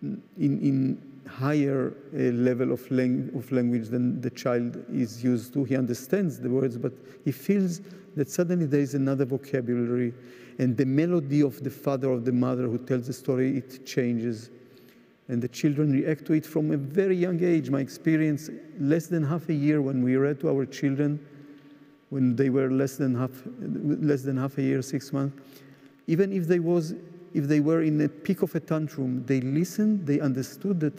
[0.03, 1.08] in, in
[1.39, 5.65] higher uh, level of, lang of language than the child is used to.
[5.65, 6.93] He understands the words, but
[7.25, 7.81] he feels
[8.17, 10.13] that suddenly there is another vocabulary,
[10.59, 14.51] and the melody of the father or the mother who tells the story, it changes.
[15.29, 17.71] And the children react to it from a very young age.
[17.71, 21.25] My experience, less than half a year when we read to our children,
[22.11, 23.31] when they were less than half,
[23.61, 25.37] less than half a year, six months,
[26.07, 26.95] even if they, was,
[27.35, 30.99] if they were in a peak of a tantrum, they listened, they understood that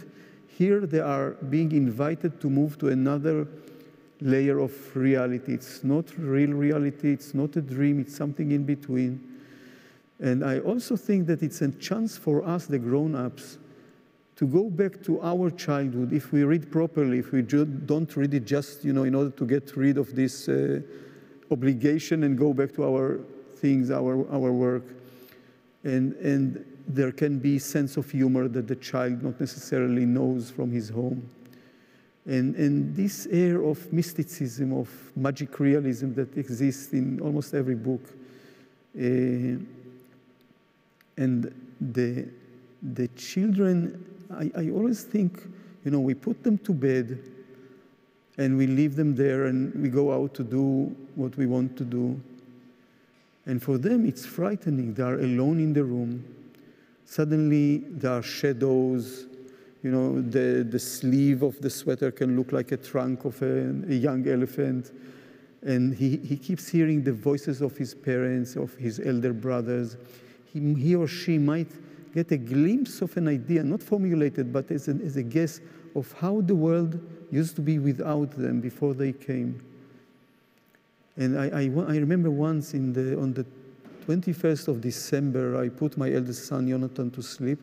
[0.59, 3.47] here they are being invited to move to another
[4.19, 5.53] layer of reality.
[5.53, 9.23] It's not real reality, it's not a dream, it's something in between.
[10.19, 13.57] And I also think that it's a chance for us, the grown ups,
[14.35, 18.45] to go back to our childhood if we read properly, if we don't read it
[18.45, 20.81] just you know, in order to get rid of this uh,
[21.51, 23.21] obligation and go back to our
[23.61, 24.83] things, our, our work
[25.85, 30.71] and, and there can be sense of humor that the child not necessarily knows from
[30.71, 31.29] his home.
[32.25, 38.01] And, and this air of mysticism, of magic realism that exists in almost every book.
[38.97, 39.61] Uh,
[41.15, 42.27] and the,
[42.81, 45.43] the children, I, I always think,
[45.85, 47.19] you know, we put them to bed
[48.39, 51.83] and we leave them there and we go out to do what we want to
[51.83, 52.19] do.
[53.45, 54.95] And for them, it's frightening.
[54.95, 56.23] They are alone in the room.
[57.09, 59.25] Suddenly, there are shadows.
[59.81, 63.69] You know, the, the sleeve of the sweater can look like a trunk of a,
[63.89, 64.91] a young elephant.
[65.63, 69.97] And he, he keeps hearing the voices of his parents, of his elder brothers.
[70.53, 71.71] He, he or she might
[72.13, 75.61] get a glimpse of an idea, not formulated, but as, as a guess
[75.95, 76.99] of how the world
[77.31, 79.59] used to be without them before they came.
[81.17, 83.47] And I, I, I remember once in the, on the
[84.09, 87.59] 21st of December, I put my eldest son, Jonathan, to sleep.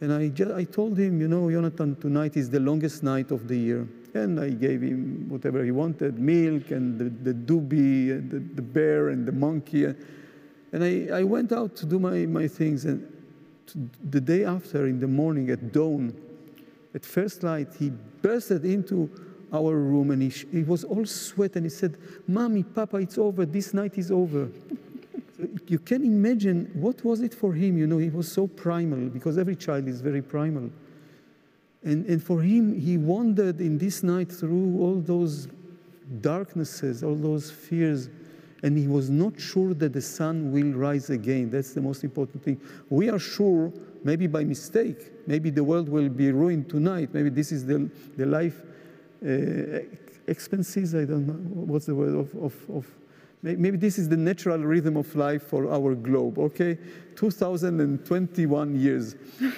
[0.00, 3.46] And I, just, I told him, you know, Jonathan, tonight is the longest night of
[3.46, 3.86] the year.
[4.14, 8.62] And I gave him whatever he wanted, milk and the, the doobie, and the, the
[8.62, 9.84] bear and the monkey.
[9.84, 12.86] And I, I went out to do my, my things.
[12.86, 13.06] And
[14.08, 16.16] the day after, in the morning at dawn,
[16.94, 17.90] at first light, he
[18.22, 19.10] bursted into
[19.52, 23.44] our room and he, he was all sweat and he said, Mommy, Papa, it's over.
[23.44, 24.48] This night is over.
[25.66, 27.78] you can imagine what was it for him.
[27.78, 30.70] You know, he was so primal because every child is very primal.
[31.84, 35.48] And, and for him, he wandered in this night through all those
[36.20, 38.08] darknesses, all those fears,
[38.62, 41.50] and he was not sure that the sun will rise again.
[41.50, 42.60] That's the most important thing.
[42.90, 43.72] We are sure,
[44.02, 47.10] maybe by mistake, maybe the world will be ruined tonight.
[47.12, 48.60] Maybe this is the, the life
[49.24, 49.80] uh,
[50.26, 52.86] expenses, I don't know, what's the word of, of, of,
[53.42, 56.78] maybe this is the natural rhythm of life for our globe, okay?
[57.16, 59.14] 2021 years.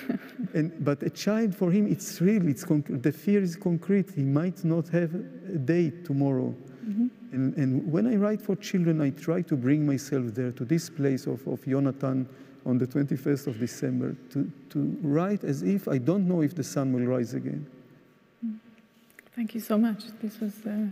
[0.55, 4.11] and, but a child, for him, it's real, it's the fear is concrete.
[4.14, 6.55] He might not have a day tomorrow.
[6.85, 7.35] Mm -hmm.
[7.35, 10.91] and, and, when I write for children, I try to bring myself there to this
[10.91, 12.26] place of, of Jonathan
[12.64, 16.62] on the 21st of December, to, to write as if I don't know if the
[16.62, 17.66] sun will rise again.
[19.35, 20.05] Thank you so much.
[20.20, 20.91] This was a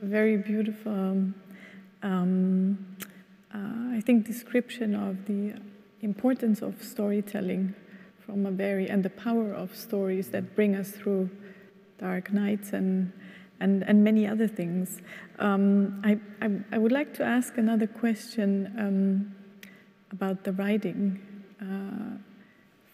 [0.00, 1.34] very beautiful, um,
[2.02, 2.96] um,
[3.54, 5.54] uh, I think, description of the
[6.00, 7.74] importance of storytelling
[8.18, 11.30] from a very, and the power of stories that bring us through
[11.98, 13.12] dark nights and,
[13.60, 15.00] and, and many other things.
[15.38, 19.34] Um, I, I, I, would like to ask another question um,
[20.10, 21.20] about the writing.
[21.60, 22.18] Uh,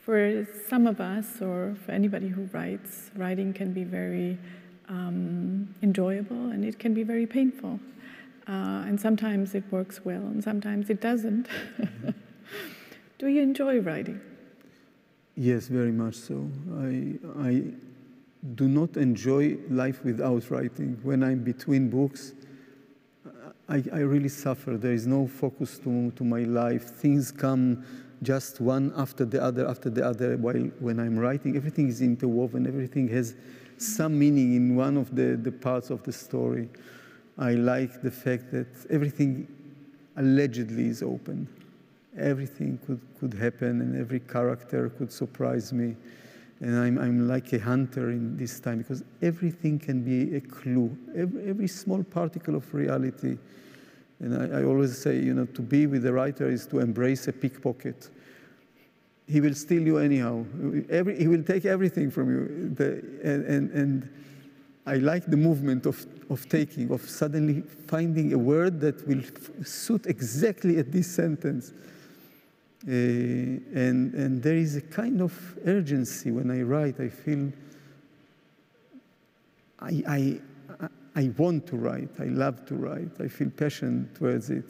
[0.00, 4.38] for some of us, or for anybody who writes, writing can be very
[4.88, 7.78] um, enjoyable and it can be very painful.
[8.48, 11.48] Uh, and sometimes it works well and sometimes it doesn't.
[13.18, 14.20] Do you enjoy writing?
[15.36, 16.50] Yes, very much so.
[16.78, 17.62] I, I
[18.54, 20.98] do not enjoy life without writing.
[21.02, 22.32] When I'm between books,
[23.68, 24.76] I, I really suffer.
[24.76, 26.84] There is no focus to, to my life.
[26.84, 27.84] Things come
[28.22, 32.66] just one after the other, after the other, while when I'm writing, everything is interwoven,
[32.66, 33.34] everything has
[33.76, 36.68] some meaning in one of the, the parts of the story.
[37.38, 39.46] I like the fact that everything
[40.16, 41.48] allegedly is open.
[42.18, 45.94] Everything could, could happen and every character could surprise me.
[46.60, 50.96] And I'm, I'm like a hunter in this time because everything can be a clue,
[51.16, 53.38] every, every small particle of reality.
[54.18, 57.28] And I, I, always say, you know, to be with the writer is to embrace
[57.28, 58.10] a pickpocket.
[59.28, 60.44] He will steal you anyhow.
[60.90, 62.74] Every, he will take everything from you.
[62.74, 64.08] The, and, and, and
[64.84, 69.22] I like the movement of, of taking, of suddenly finding a word that will
[69.64, 71.72] suit exactly at this sentence.
[72.86, 77.00] Uh, and, and there is a kind of urgency when I write.
[77.00, 77.52] I feel
[79.80, 82.10] I, I, I want to write.
[82.20, 83.20] I love to write.
[83.20, 84.64] I feel passion towards it.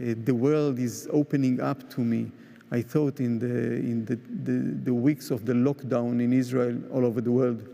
[0.00, 2.30] Uh, the world is opening up to me.
[2.70, 7.06] I thought in, the, in the, the, the weeks of the lockdown in Israel, all
[7.06, 7.66] over the world,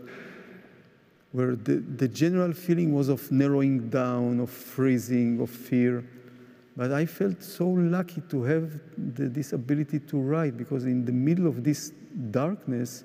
[1.35, 6.01] where the, the general feeling was of narrowing down, of freezing, of fear.
[6.77, 11.11] But I felt so lucky to have the, this ability to write because in the
[11.11, 11.91] middle of this
[12.31, 13.03] darkness,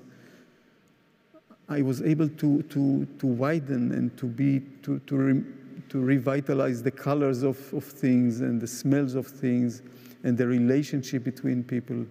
[1.67, 5.43] I was able to, to, to widen and to, be, to, to, re,
[5.89, 9.81] to revitalize the colors of, of things and the smells of things
[10.23, 12.05] and the relationship between people.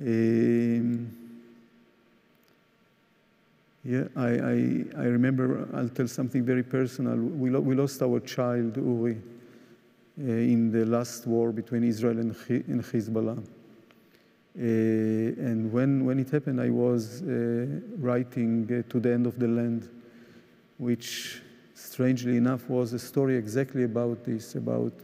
[0.00, 1.25] Um,
[3.86, 7.16] yeah, I, I, I remember, I'll tell something very personal.
[7.16, 9.16] We, lo we lost our child, Uri,
[10.18, 13.38] uh, in the last war between Israel and, and Hezbollah.
[13.38, 13.46] Uh,
[14.58, 17.66] and when, when it happened, I was uh,
[17.98, 19.88] writing To the End of the Land,
[20.78, 21.42] which,
[21.74, 24.94] strangely enough, was a story exactly about this, about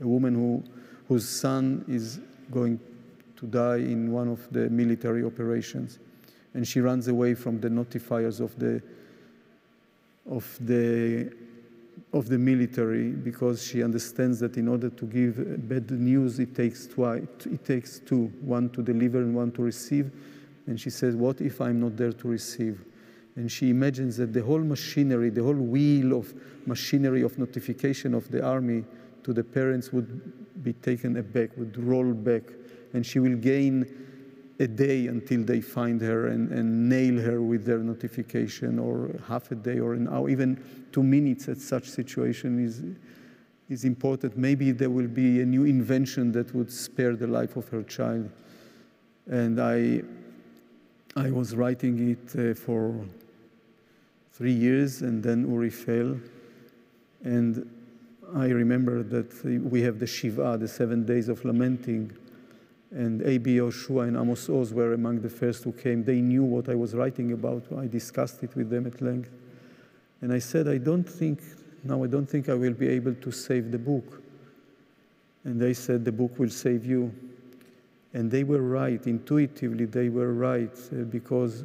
[0.00, 0.62] a woman who,
[1.08, 2.20] whose son is
[2.52, 2.78] going
[3.34, 5.98] to die in one of the military operations
[6.58, 8.82] and she runs away from the notifiers of the
[10.28, 11.32] of the
[12.12, 16.88] of the military because she understands that in order to give bad news it takes
[16.88, 20.10] twice it takes two one to deliver and one to receive.
[20.66, 22.84] And she says what if i'm not there to receive?
[23.36, 26.34] And she imagines that the whole machinery the whole wheel of
[26.66, 28.82] machinery of notification of the army
[29.22, 32.42] to the parents would be taken aback would roll back.
[32.94, 34.07] And she will gain
[34.60, 39.50] a day until they find her and, and nail her with their notification, or half
[39.52, 42.82] a day or an hour, even two minutes at such situation is,
[43.68, 44.36] is important.
[44.36, 48.30] Maybe there will be a new invention that would spare the life of her child.
[49.30, 50.02] And I,
[51.14, 52.94] I was writing it uh, for
[54.32, 56.16] three years, and then Uri fell.
[57.22, 57.68] And
[58.34, 62.12] I remember that we have the Shiva, the seven days of lamenting
[62.90, 63.56] and A.B.
[63.56, 66.04] Yehoshua and Amos Oz were among the first who came.
[66.04, 67.64] They knew what I was writing about.
[67.76, 69.30] I discussed it with them at length.
[70.20, 71.40] And I said, I don't think,
[71.84, 74.22] now I don't think I will be able to save the book.
[75.44, 77.12] And they said, the book will save you.
[78.14, 79.06] And they were right.
[79.06, 81.64] Intuitively, they were right uh, because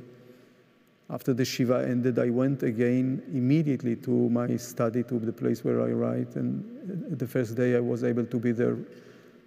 [1.10, 5.82] after the Shiva ended, I went again immediately to my study, to the place where
[5.82, 6.36] I write.
[6.36, 8.78] And uh, the first day I was able to be there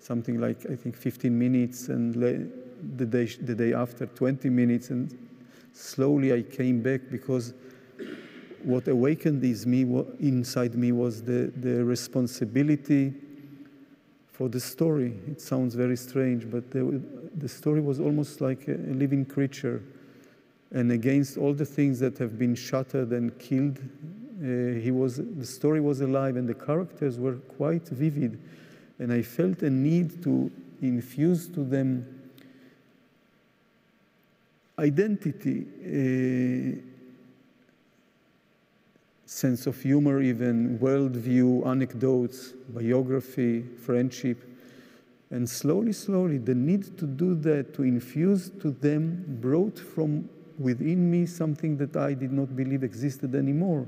[0.00, 2.14] something like, I think, 15 minutes, and
[2.96, 4.90] the day, the day after, 20 minutes.
[4.90, 5.16] And
[5.72, 7.54] slowly I came back because
[8.62, 9.82] what awakened is me,
[10.20, 13.14] inside me was the, the responsibility
[14.32, 15.14] for the story.
[15.30, 17.00] It sounds very strange, but the,
[17.36, 19.82] the story was almost like a, living creature.
[20.72, 25.46] And against all the things that have been shattered and killed, uh, he was, the
[25.46, 28.38] story was alive and the characters were quite vivid.
[28.98, 32.06] And I felt a need to infuse to them
[34.78, 35.66] identity,
[39.24, 44.42] sense of humor, even worldview, anecdotes, biography, friendship.
[45.30, 50.28] And slowly, slowly, the need to do that, to infuse to them, brought from
[50.58, 53.86] within me something that I did not believe existed anymore.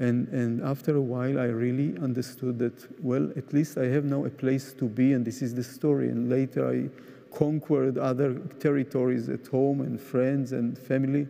[0.00, 4.24] And, and after a while, I really understood that, well, at least I have now
[4.24, 6.08] a place to be, and this is the story.
[6.08, 6.88] And later, I
[7.36, 11.28] conquered other territories at home and friends and family.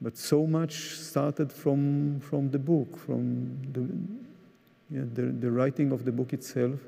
[0.00, 6.06] But so much started from, from the book, from the, yeah, the, the writing of
[6.06, 6.80] the book itself.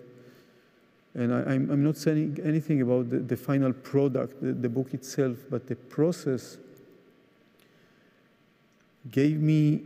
[1.14, 5.36] And I, am not saying anything about the, the final product, the, the book itself,
[5.50, 6.56] but the process
[9.10, 9.82] gave me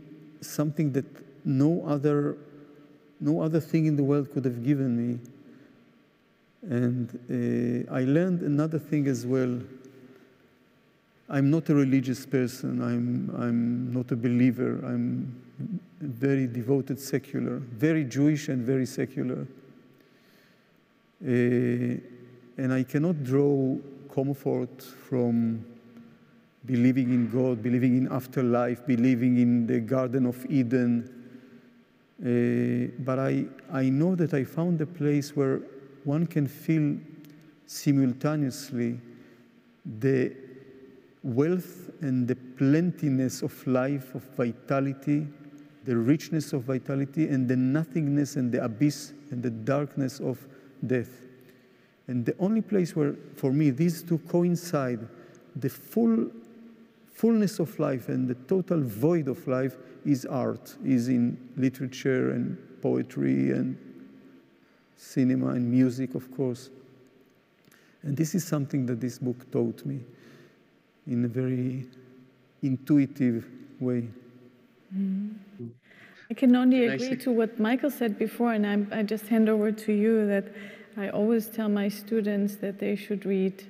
[0.47, 1.05] something that
[1.45, 2.37] no other,
[3.19, 5.19] no other thing in the world could have given me.
[6.63, 7.09] And
[7.89, 9.59] uh, I learned another thing as well.
[11.29, 12.81] I'm not a religious person.
[12.81, 14.79] I'm, I'm not a believer.
[14.85, 15.41] I'm
[15.99, 19.47] very devoted secular, very Jewish and very secular.
[21.25, 21.99] Uh,
[22.57, 23.77] and I cannot draw
[24.13, 25.65] comfort from
[26.65, 31.09] believing in God, believing in afterlife, believing in the Garden of Eden.
[32.21, 35.59] Uh, but I, I know that I found a place where
[36.05, 36.97] one can feel
[37.65, 38.99] simultaneously
[39.99, 40.35] the
[41.23, 45.27] wealth and the plentiness of life, of vitality,
[45.85, 50.45] the richness of vitality, and the nothingness and the abyss and the darkness of
[50.87, 51.09] death.
[52.07, 55.07] And the only place where, for me, these two coincide,
[55.55, 56.29] the full
[57.13, 62.57] fullness of life and the total void of life is art, is in literature and
[62.81, 63.77] poetry and
[64.95, 66.69] cinema and music, of course.
[68.01, 70.01] And this is something that this book taught me
[71.07, 71.85] in a very
[72.61, 73.45] intuitive
[73.79, 74.07] way.
[74.95, 75.35] Mm.
[76.29, 79.71] I can only agree to what Michael said before, and I'm, I just hand over
[79.71, 80.45] to you that
[80.97, 83.63] I always tell my students that they should read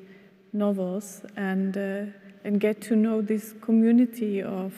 [0.53, 2.05] novels and, uh,
[2.43, 4.73] and get to know this community of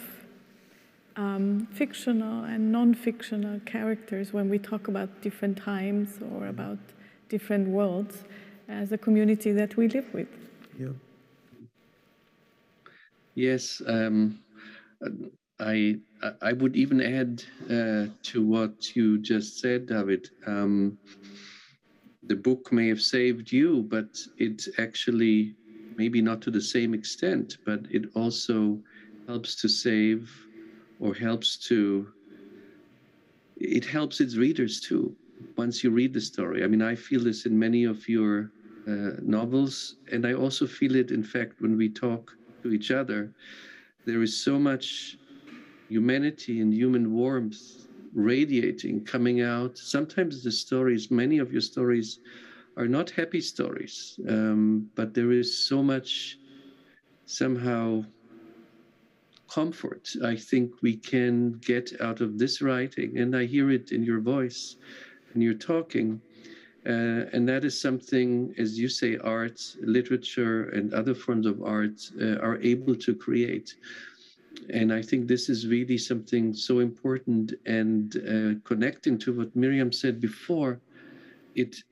[1.16, 6.78] um, fictional and non-fictional characters when we talk about different times or about
[7.30, 8.24] different worlds
[8.68, 10.28] as a community that we live with.
[10.78, 10.90] Yeah.
[13.36, 14.40] Yes, um,
[15.60, 15.98] I
[16.42, 20.30] I would even add uh, to what you just said, David.
[20.48, 20.98] Um,
[22.24, 25.56] the book may have saved you, but it actually
[25.98, 28.82] maybe not to the same extent, but it also
[29.28, 30.32] helps to save
[31.00, 32.08] or helps to
[33.58, 35.16] it helps its readers too
[35.58, 36.64] once you read the story.
[36.64, 38.52] I mean i feel this in many of your
[38.88, 42.32] uh, novels and i also feel it in fact when we talk
[42.64, 43.34] to each other.
[44.06, 45.18] There is so much
[45.90, 47.60] humanity and human warmth
[48.14, 49.78] radiating coming out.
[49.78, 52.20] Sometimes the stories many of your stories
[52.78, 56.38] are not happy stories um, but there is so much
[57.26, 58.04] somehow
[59.56, 63.18] comfort I think we can get out of this writing.
[63.18, 64.76] And I hear it in your voice
[65.32, 66.22] and you're talking.
[66.86, 72.00] Uh, and that is something, as you say, art, literature, and other forms of art
[72.22, 73.76] uh, are able to create.
[74.70, 77.54] And I think this is really something so important.
[77.66, 80.80] And uh, connecting to what Miriam said before,
[81.56, 81.84] it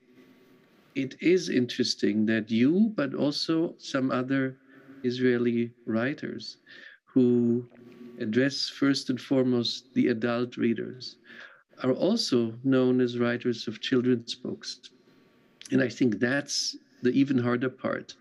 [0.94, 4.56] it is interesting that you, but also some other
[5.02, 6.58] Israeli writers,
[7.04, 7.64] who
[8.18, 11.16] address first and foremost the adult readers,
[11.82, 14.80] are also known as writers of children's books.
[15.72, 18.14] And I think that's the even harder part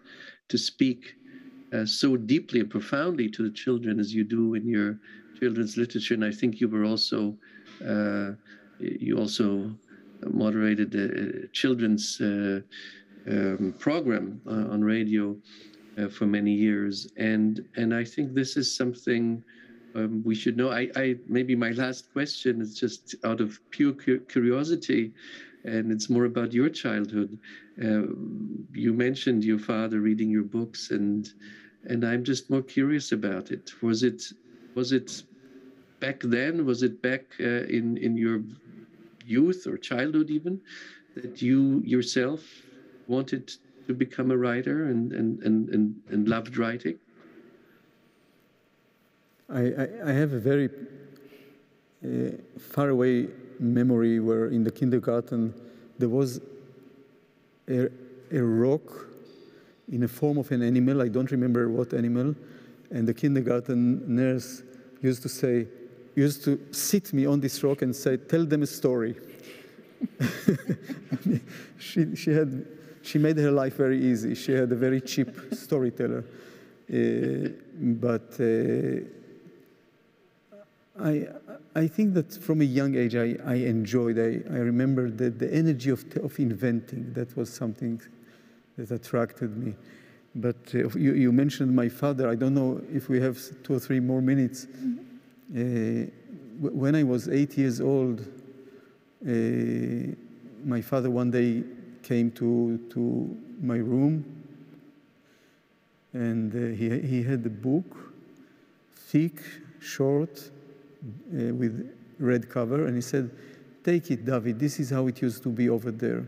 [0.50, 1.16] to speak
[1.74, 5.00] uh, so deeply and profoundly to the children as you do in your
[5.40, 6.14] children's literature.
[6.14, 7.36] And I think you were also,
[7.86, 8.32] uh,
[8.80, 9.72] you also
[10.32, 12.62] moderated a children's uh,
[13.28, 15.36] um, program uh, on radio
[15.98, 19.44] uh, for many years, and and I think this is something
[19.96, 20.72] um, we should know.
[20.72, 25.14] I, I maybe my last question is just out of pure cu- curiosity,
[25.64, 27.38] and it's more about your childhood.
[27.82, 28.04] Uh,
[28.74, 31.30] you mentioned your father reading your books, and
[31.86, 33.72] and I'm just more curious about it.
[33.82, 34.24] Was it
[34.76, 35.24] was it
[36.00, 36.66] back then?
[36.66, 38.42] Was it back uh, in in your
[39.26, 40.60] youth or childhood even
[41.16, 42.42] that you yourself
[43.08, 43.52] wanted
[43.88, 46.98] to become a writer and, and, and, and, and loved writing?
[49.50, 50.70] I, I, I have a very
[52.04, 53.28] uh, far away
[53.60, 55.54] memory where in the kindergarten
[56.00, 56.42] there was
[57.70, 57.90] a,
[58.32, 59.08] a rock
[59.92, 61.02] in the form of an animal.
[61.02, 62.36] I don't remember what animal.
[62.90, 64.64] And the kindergarten nurse
[65.02, 65.68] used to say,
[66.16, 69.16] used to sit me on this rock and say, tell them a story.
[71.80, 72.66] she, she had
[73.04, 74.34] she made her life very easy.
[74.34, 76.24] She had a very cheap storyteller.
[76.92, 79.02] Uh, but uh,
[81.00, 81.28] I,
[81.76, 85.54] I think that from a young age I, I enjoyed, I, I remember the, the
[85.54, 87.12] energy of, of inventing.
[87.14, 88.02] That was something
[88.78, 89.76] that attracted me.
[90.36, 92.30] But uh, you, you, mentioned my father.
[92.30, 94.66] I don't know if we have two or three more minutes.
[94.66, 95.13] Mm -hmm.
[95.50, 100.16] When I was eight years old, uh,
[100.66, 101.64] my father one day
[102.02, 104.26] came to, to my room
[106.14, 108.14] and uh, he, he had a book,
[108.96, 109.42] thick,
[109.80, 110.50] short,
[111.34, 113.30] uh, with red cover, and he said,
[113.84, 116.26] Take it, David, this is how it used to be over there.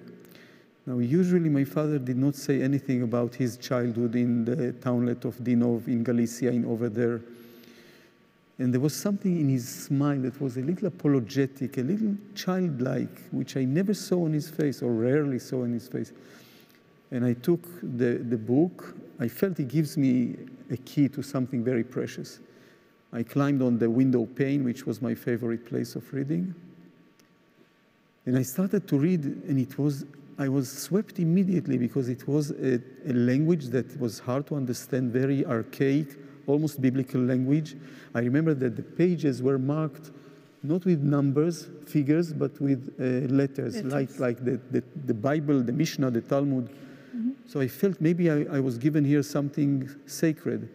[0.86, 5.38] Now, usually my father did not say anything about his childhood in the townlet of
[5.38, 7.22] Dinov in Galicia, in over there.
[8.58, 13.22] And there was something in his smile that was a little apologetic, a little childlike,
[13.32, 16.14] which I never saw on his face or rarely saw on his face.
[17.12, 18.96] And I took the, the book.
[19.20, 20.38] I felt it gives me
[20.72, 22.40] a key to something very precious.
[23.12, 26.56] I climbed on the window pane, which was my favorite place of reading.
[28.26, 30.06] And I started to read, and it was,
[30.38, 35.12] I was swept immediately because it was a, a language that was hard to understand,
[35.12, 36.18] very archaic,
[36.48, 37.76] almost biblical language.
[38.14, 40.12] I remember that the pages were marked
[40.68, 45.62] not with numbers, figures, but with uh, letters, letters, like, like the, the, the, Bible,
[45.62, 46.70] the Mishnah, the Talmud.
[46.70, 47.32] Mm-hmm.
[47.48, 50.70] So I felt maybe I, I was given here something sacred.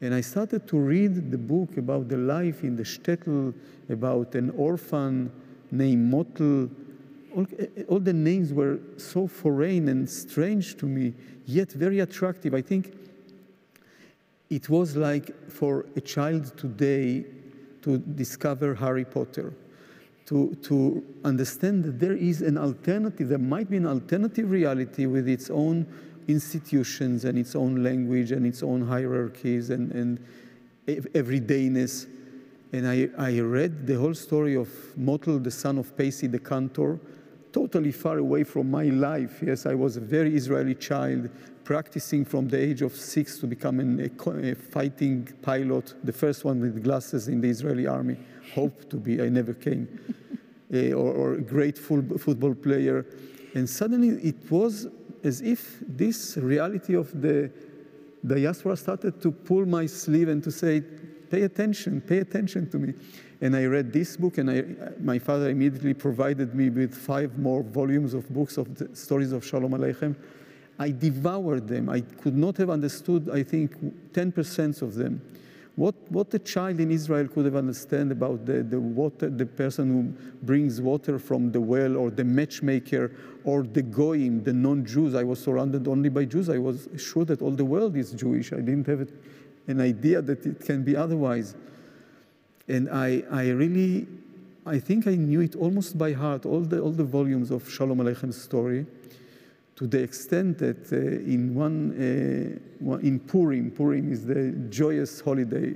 [0.00, 3.54] And I started to read the book about the life in the shtetl,
[3.88, 5.30] about an orphan
[5.70, 6.68] named Motel.
[7.34, 7.46] All,
[7.88, 11.14] all, the names were so foreign and strange to me,
[11.46, 12.52] yet very attractive.
[12.52, 12.92] I think
[14.52, 17.24] it was like for a child today
[17.80, 19.54] to discover Harry Potter,
[20.26, 25.26] to, to understand that there is an alternative, there might be an alternative reality with
[25.26, 25.86] its own
[26.28, 30.22] institutions and its own language and its own hierarchies and, and
[30.86, 32.06] everydayness.
[32.74, 34.68] And I, I read the whole story of
[34.98, 37.00] Motel, the son of Pacey the cantor,
[37.52, 39.42] totally far away from my life.
[39.42, 41.30] Yes, I was a very Israeli child,
[41.64, 46.60] practicing from the age of six to become an, a, fighting pilot, the first one
[46.60, 48.16] with glasses in the Israeli army.
[48.54, 49.88] Hope to be, I never came.
[50.72, 53.06] uh, or, or, a great full, football player.
[53.54, 54.88] And suddenly it was
[55.24, 57.50] as if this reality of the
[58.26, 60.82] diaspora started to pull my sleeve and to say,
[61.30, 62.94] pay attention, pay attention to me.
[63.40, 64.64] And I read this book, and I,
[65.00, 69.44] my father immediately provided me with five more volumes of books of the stories of
[69.44, 70.14] Shalom Aleichem.
[70.82, 71.88] I devoured them.
[71.88, 73.70] I could not have understood, I think,
[74.12, 75.22] 10% of them.
[75.76, 79.88] What, what a child in Israel could have understood about the, the water, the person
[79.88, 80.02] who
[80.44, 83.12] brings water from the well, or the matchmaker,
[83.44, 85.14] or the goyim, the non-Jews.
[85.14, 86.48] I was surrounded only by Jews.
[86.48, 88.52] I was sure that all the world is Jewish.
[88.52, 89.08] I didn't have
[89.68, 91.54] an idea that it can be otherwise.
[92.66, 94.08] And I, I really,
[94.66, 97.98] I think I knew it almost by heart, all the, all the volumes of Shalom
[97.98, 98.84] Aleichem story,
[99.76, 105.74] to the extent that uh, in one, uh, in Purim, Purim is the joyous holiday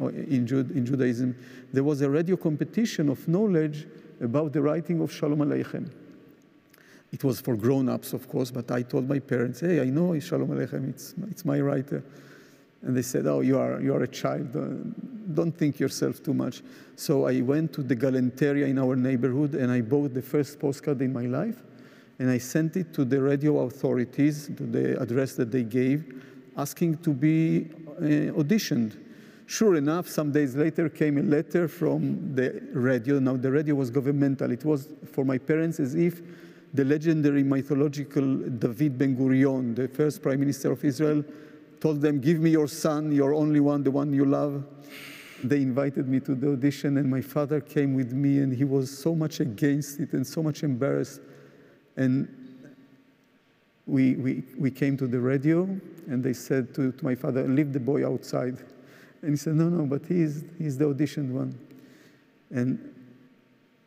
[0.00, 1.36] uh, in, Jude, in Judaism,
[1.72, 3.86] there was a radio competition of knowledge
[4.20, 5.90] about the writing of Shalom Aleichem.
[7.12, 10.48] It was for grown-ups, of course, but I told my parents, hey, I know Shalom
[10.48, 12.04] Aleichem, it's, it's my writer.
[12.82, 14.52] And they said, oh, you are, you are a child,
[15.34, 16.62] don't think yourself too much.
[16.96, 21.02] So I went to the Galanteria in our neighborhood and I bought the first postcard
[21.02, 21.62] in my life.
[22.20, 26.22] And I sent it to the radio authorities, to the address that they gave,
[26.54, 28.98] asking to be uh, auditioned.
[29.46, 33.18] Sure enough, some days later came a letter from the radio.
[33.18, 34.50] Now, the radio was governmental.
[34.50, 36.20] It was for my parents as if
[36.74, 41.24] the legendary mythological David Ben Gurion, the first prime minister of Israel,
[41.80, 44.62] told them, Give me your son, your only one, the one you love.
[45.42, 48.90] They invited me to the audition, and my father came with me, and he was
[48.90, 51.22] so much against it and so much embarrassed.
[51.96, 52.28] And
[53.86, 55.64] we, we, we came to the radio,
[56.06, 58.58] and they said to, to my father, Leave the boy outside.
[59.22, 61.58] And he said, No, no, but he's, he's the auditioned one.
[62.50, 62.94] And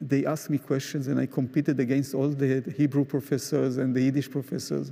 [0.01, 4.29] they asked me questions, and I competed against all the Hebrew professors and the Yiddish
[4.29, 4.91] professors.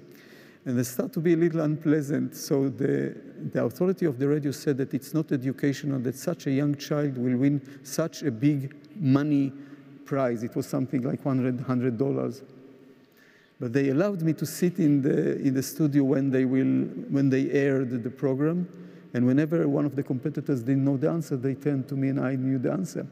[0.65, 2.35] And they start to be a little unpleasant.
[2.35, 3.17] So the,
[3.51, 7.17] the authority of the radio said that it's not educational, that such a young child
[7.17, 9.51] will win such a big money
[10.05, 10.43] prize.
[10.43, 12.43] It was something like $100, $100.
[13.61, 16.65] But they allowed me to sit in the, in the studio when they, will,
[17.09, 18.67] when they aired the program.
[19.13, 22.19] And whenever one of the competitors didn't know the answer, they turned to me and
[22.19, 23.05] I knew the answer.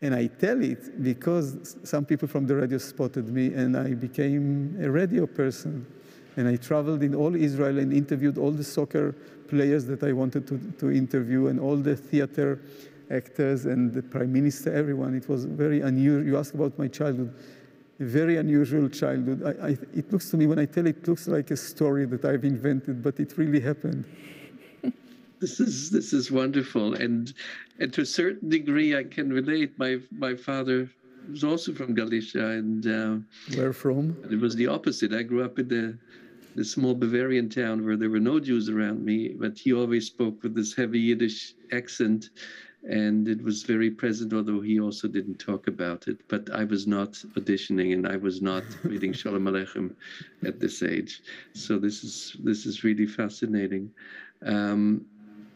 [0.00, 4.74] And I tell it because some people from the radio spotted me and I became
[4.80, 5.86] a radio person.
[6.38, 9.14] And I traveled in all Israel and interviewed all the soccer
[9.48, 12.62] players that I wanted to, to interview and all the theater
[13.10, 15.14] actors and the prime minister, everyone.
[15.14, 16.24] It was very unusual.
[16.24, 17.34] You asked about my childhood.
[18.00, 19.42] A very unusual childhood.
[19.44, 22.06] I, I, it looks to me, when I tell it, it looks like a story
[22.06, 24.04] that I've invented, but it really happened.
[25.40, 27.32] this is this is wonderful, and
[27.80, 29.76] and to a certain degree, I can relate.
[29.78, 30.88] My my father
[31.28, 33.16] was also from Galicia, and uh,
[33.56, 34.16] where from?
[34.30, 35.12] It was the opposite.
[35.12, 35.98] I grew up in the
[36.54, 40.42] the small Bavarian town where there were no Jews around me, but he always spoke
[40.42, 42.30] with this heavy Yiddish accent.
[42.88, 46.26] And it was very present, although he also didn't talk about it.
[46.28, 49.94] But I was not auditioning, and I was not reading Shalom Aleichem
[50.44, 51.22] at this age.
[51.52, 53.90] So this is this is really fascinating.
[54.44, 55.04] Um,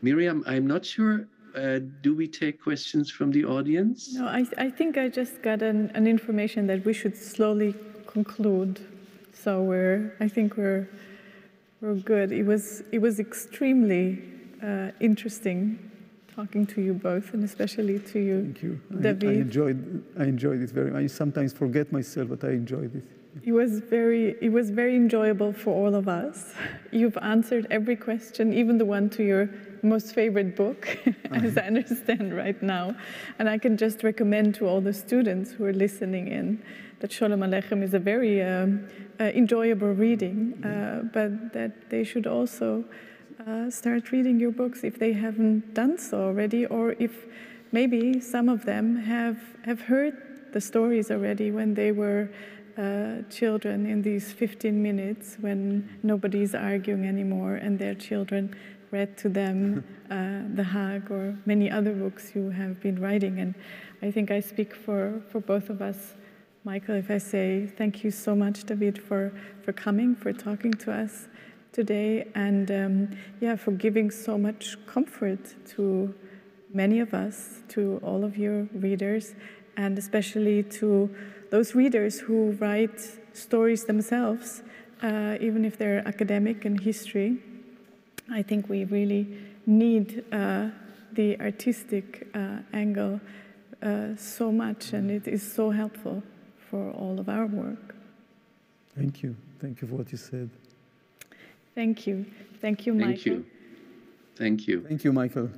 [0.03, 1.27] Miriam, I'm not sure.
[1.57, 4.15] Uh, do we take questions from the audience?
[4.15, 7.75] No, I, I think I just got an, an information that we should slowly
[8.07, 8.81] conclude.
[9.35, 10.89] So we're, I think we're,
[11.83, 12.33] we're good.
[12.33, 14.23] It was, it was extremely
[14.63, 15.92] uh, interesting
[16.35, 18.81] talking to you both, and especially to you, Thank you.
[19.01, 19.25] David.
[19.25, 21.03] I, I enjoyed, I enjoyed it very much.
[21.03, 23.05] I sometimes forget myself, but I enjoyed it.
[23.45, 26.53] It was very, it was very enjoyable for all of us.
[26.91, 29.49] You've answered every question, even the one to your
[29.83, 30.99] most favorite book,
[31.33, 32.95] as I understand right now.
[33.39, 36.63] And I can just recommend to all the students who are listening in
[37.01, 38.87] that Sholem Aleichem is a very um,
[39.19, 42.85] uh, enjoyable reading, uh, but that they should also
[43.47, 47.27] uh, start reading your books if they haven't done so already, or if
[47.73, 52.31] maybe some of them have, have heard the stories already when they were
[52.79, 58.55] uh, children in these 15 minutes when nobody's arguing anymore and their children
[58.91, 63.41] read to them uh, The Hag or many other books you have been writing.
[63.41, 63.55] And
[64.03, 66.15] I think I speak for, for both of us,
[66.65, 69.33] Michael, if I say thank you so much, David, for,
[69.65, 71.29] for coming, for talking to us
[71.73, 76.15] today, and um, yeah, for giving so much comfort to
[76.73, 79.35] many of us, to all of your readers,
[79.77, 81.15] and especially to
[81.51, 83.01] those readers who write
[83.33, 84.63] stories themselves,
[85.03, 87.39] uh, even if they're academic in history.
[88.31, 89.37] I think we really
[89.67, 90.69] need uh,
[91.13, 93.21] the artistic uh, angle
[93.83, 96.23] uh, so much, and it is so helpful
[96.71, 97.95] for all of our work.
[98.97, 99.37] Thank you.
[99.61, 100.51] Thank you for what you said.
[101.75, 102.27] Thank you.
[102.61, 103.15] Thank you, Michael.
[103.15, 103.47] Thank you.
[104.37, 104.81] Thank you.
[104.83, 105.51] Thank you, Michael.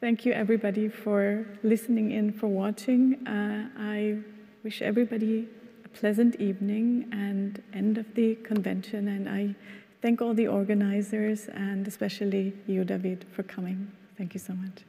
[0.00, 3.26] Thank you, everybody, for listening in, for watching.
[3.26, 4.16] Uh, I
[4.64, 5.46] wish everybody
[5.84, 9.08] a pleasant evening and end of the convention.
[9.08, 9.54] And I
[10.00, 13.92] thank all the organizers and especially you, David, for coming.
[14.16, 14.84] Thank you so much.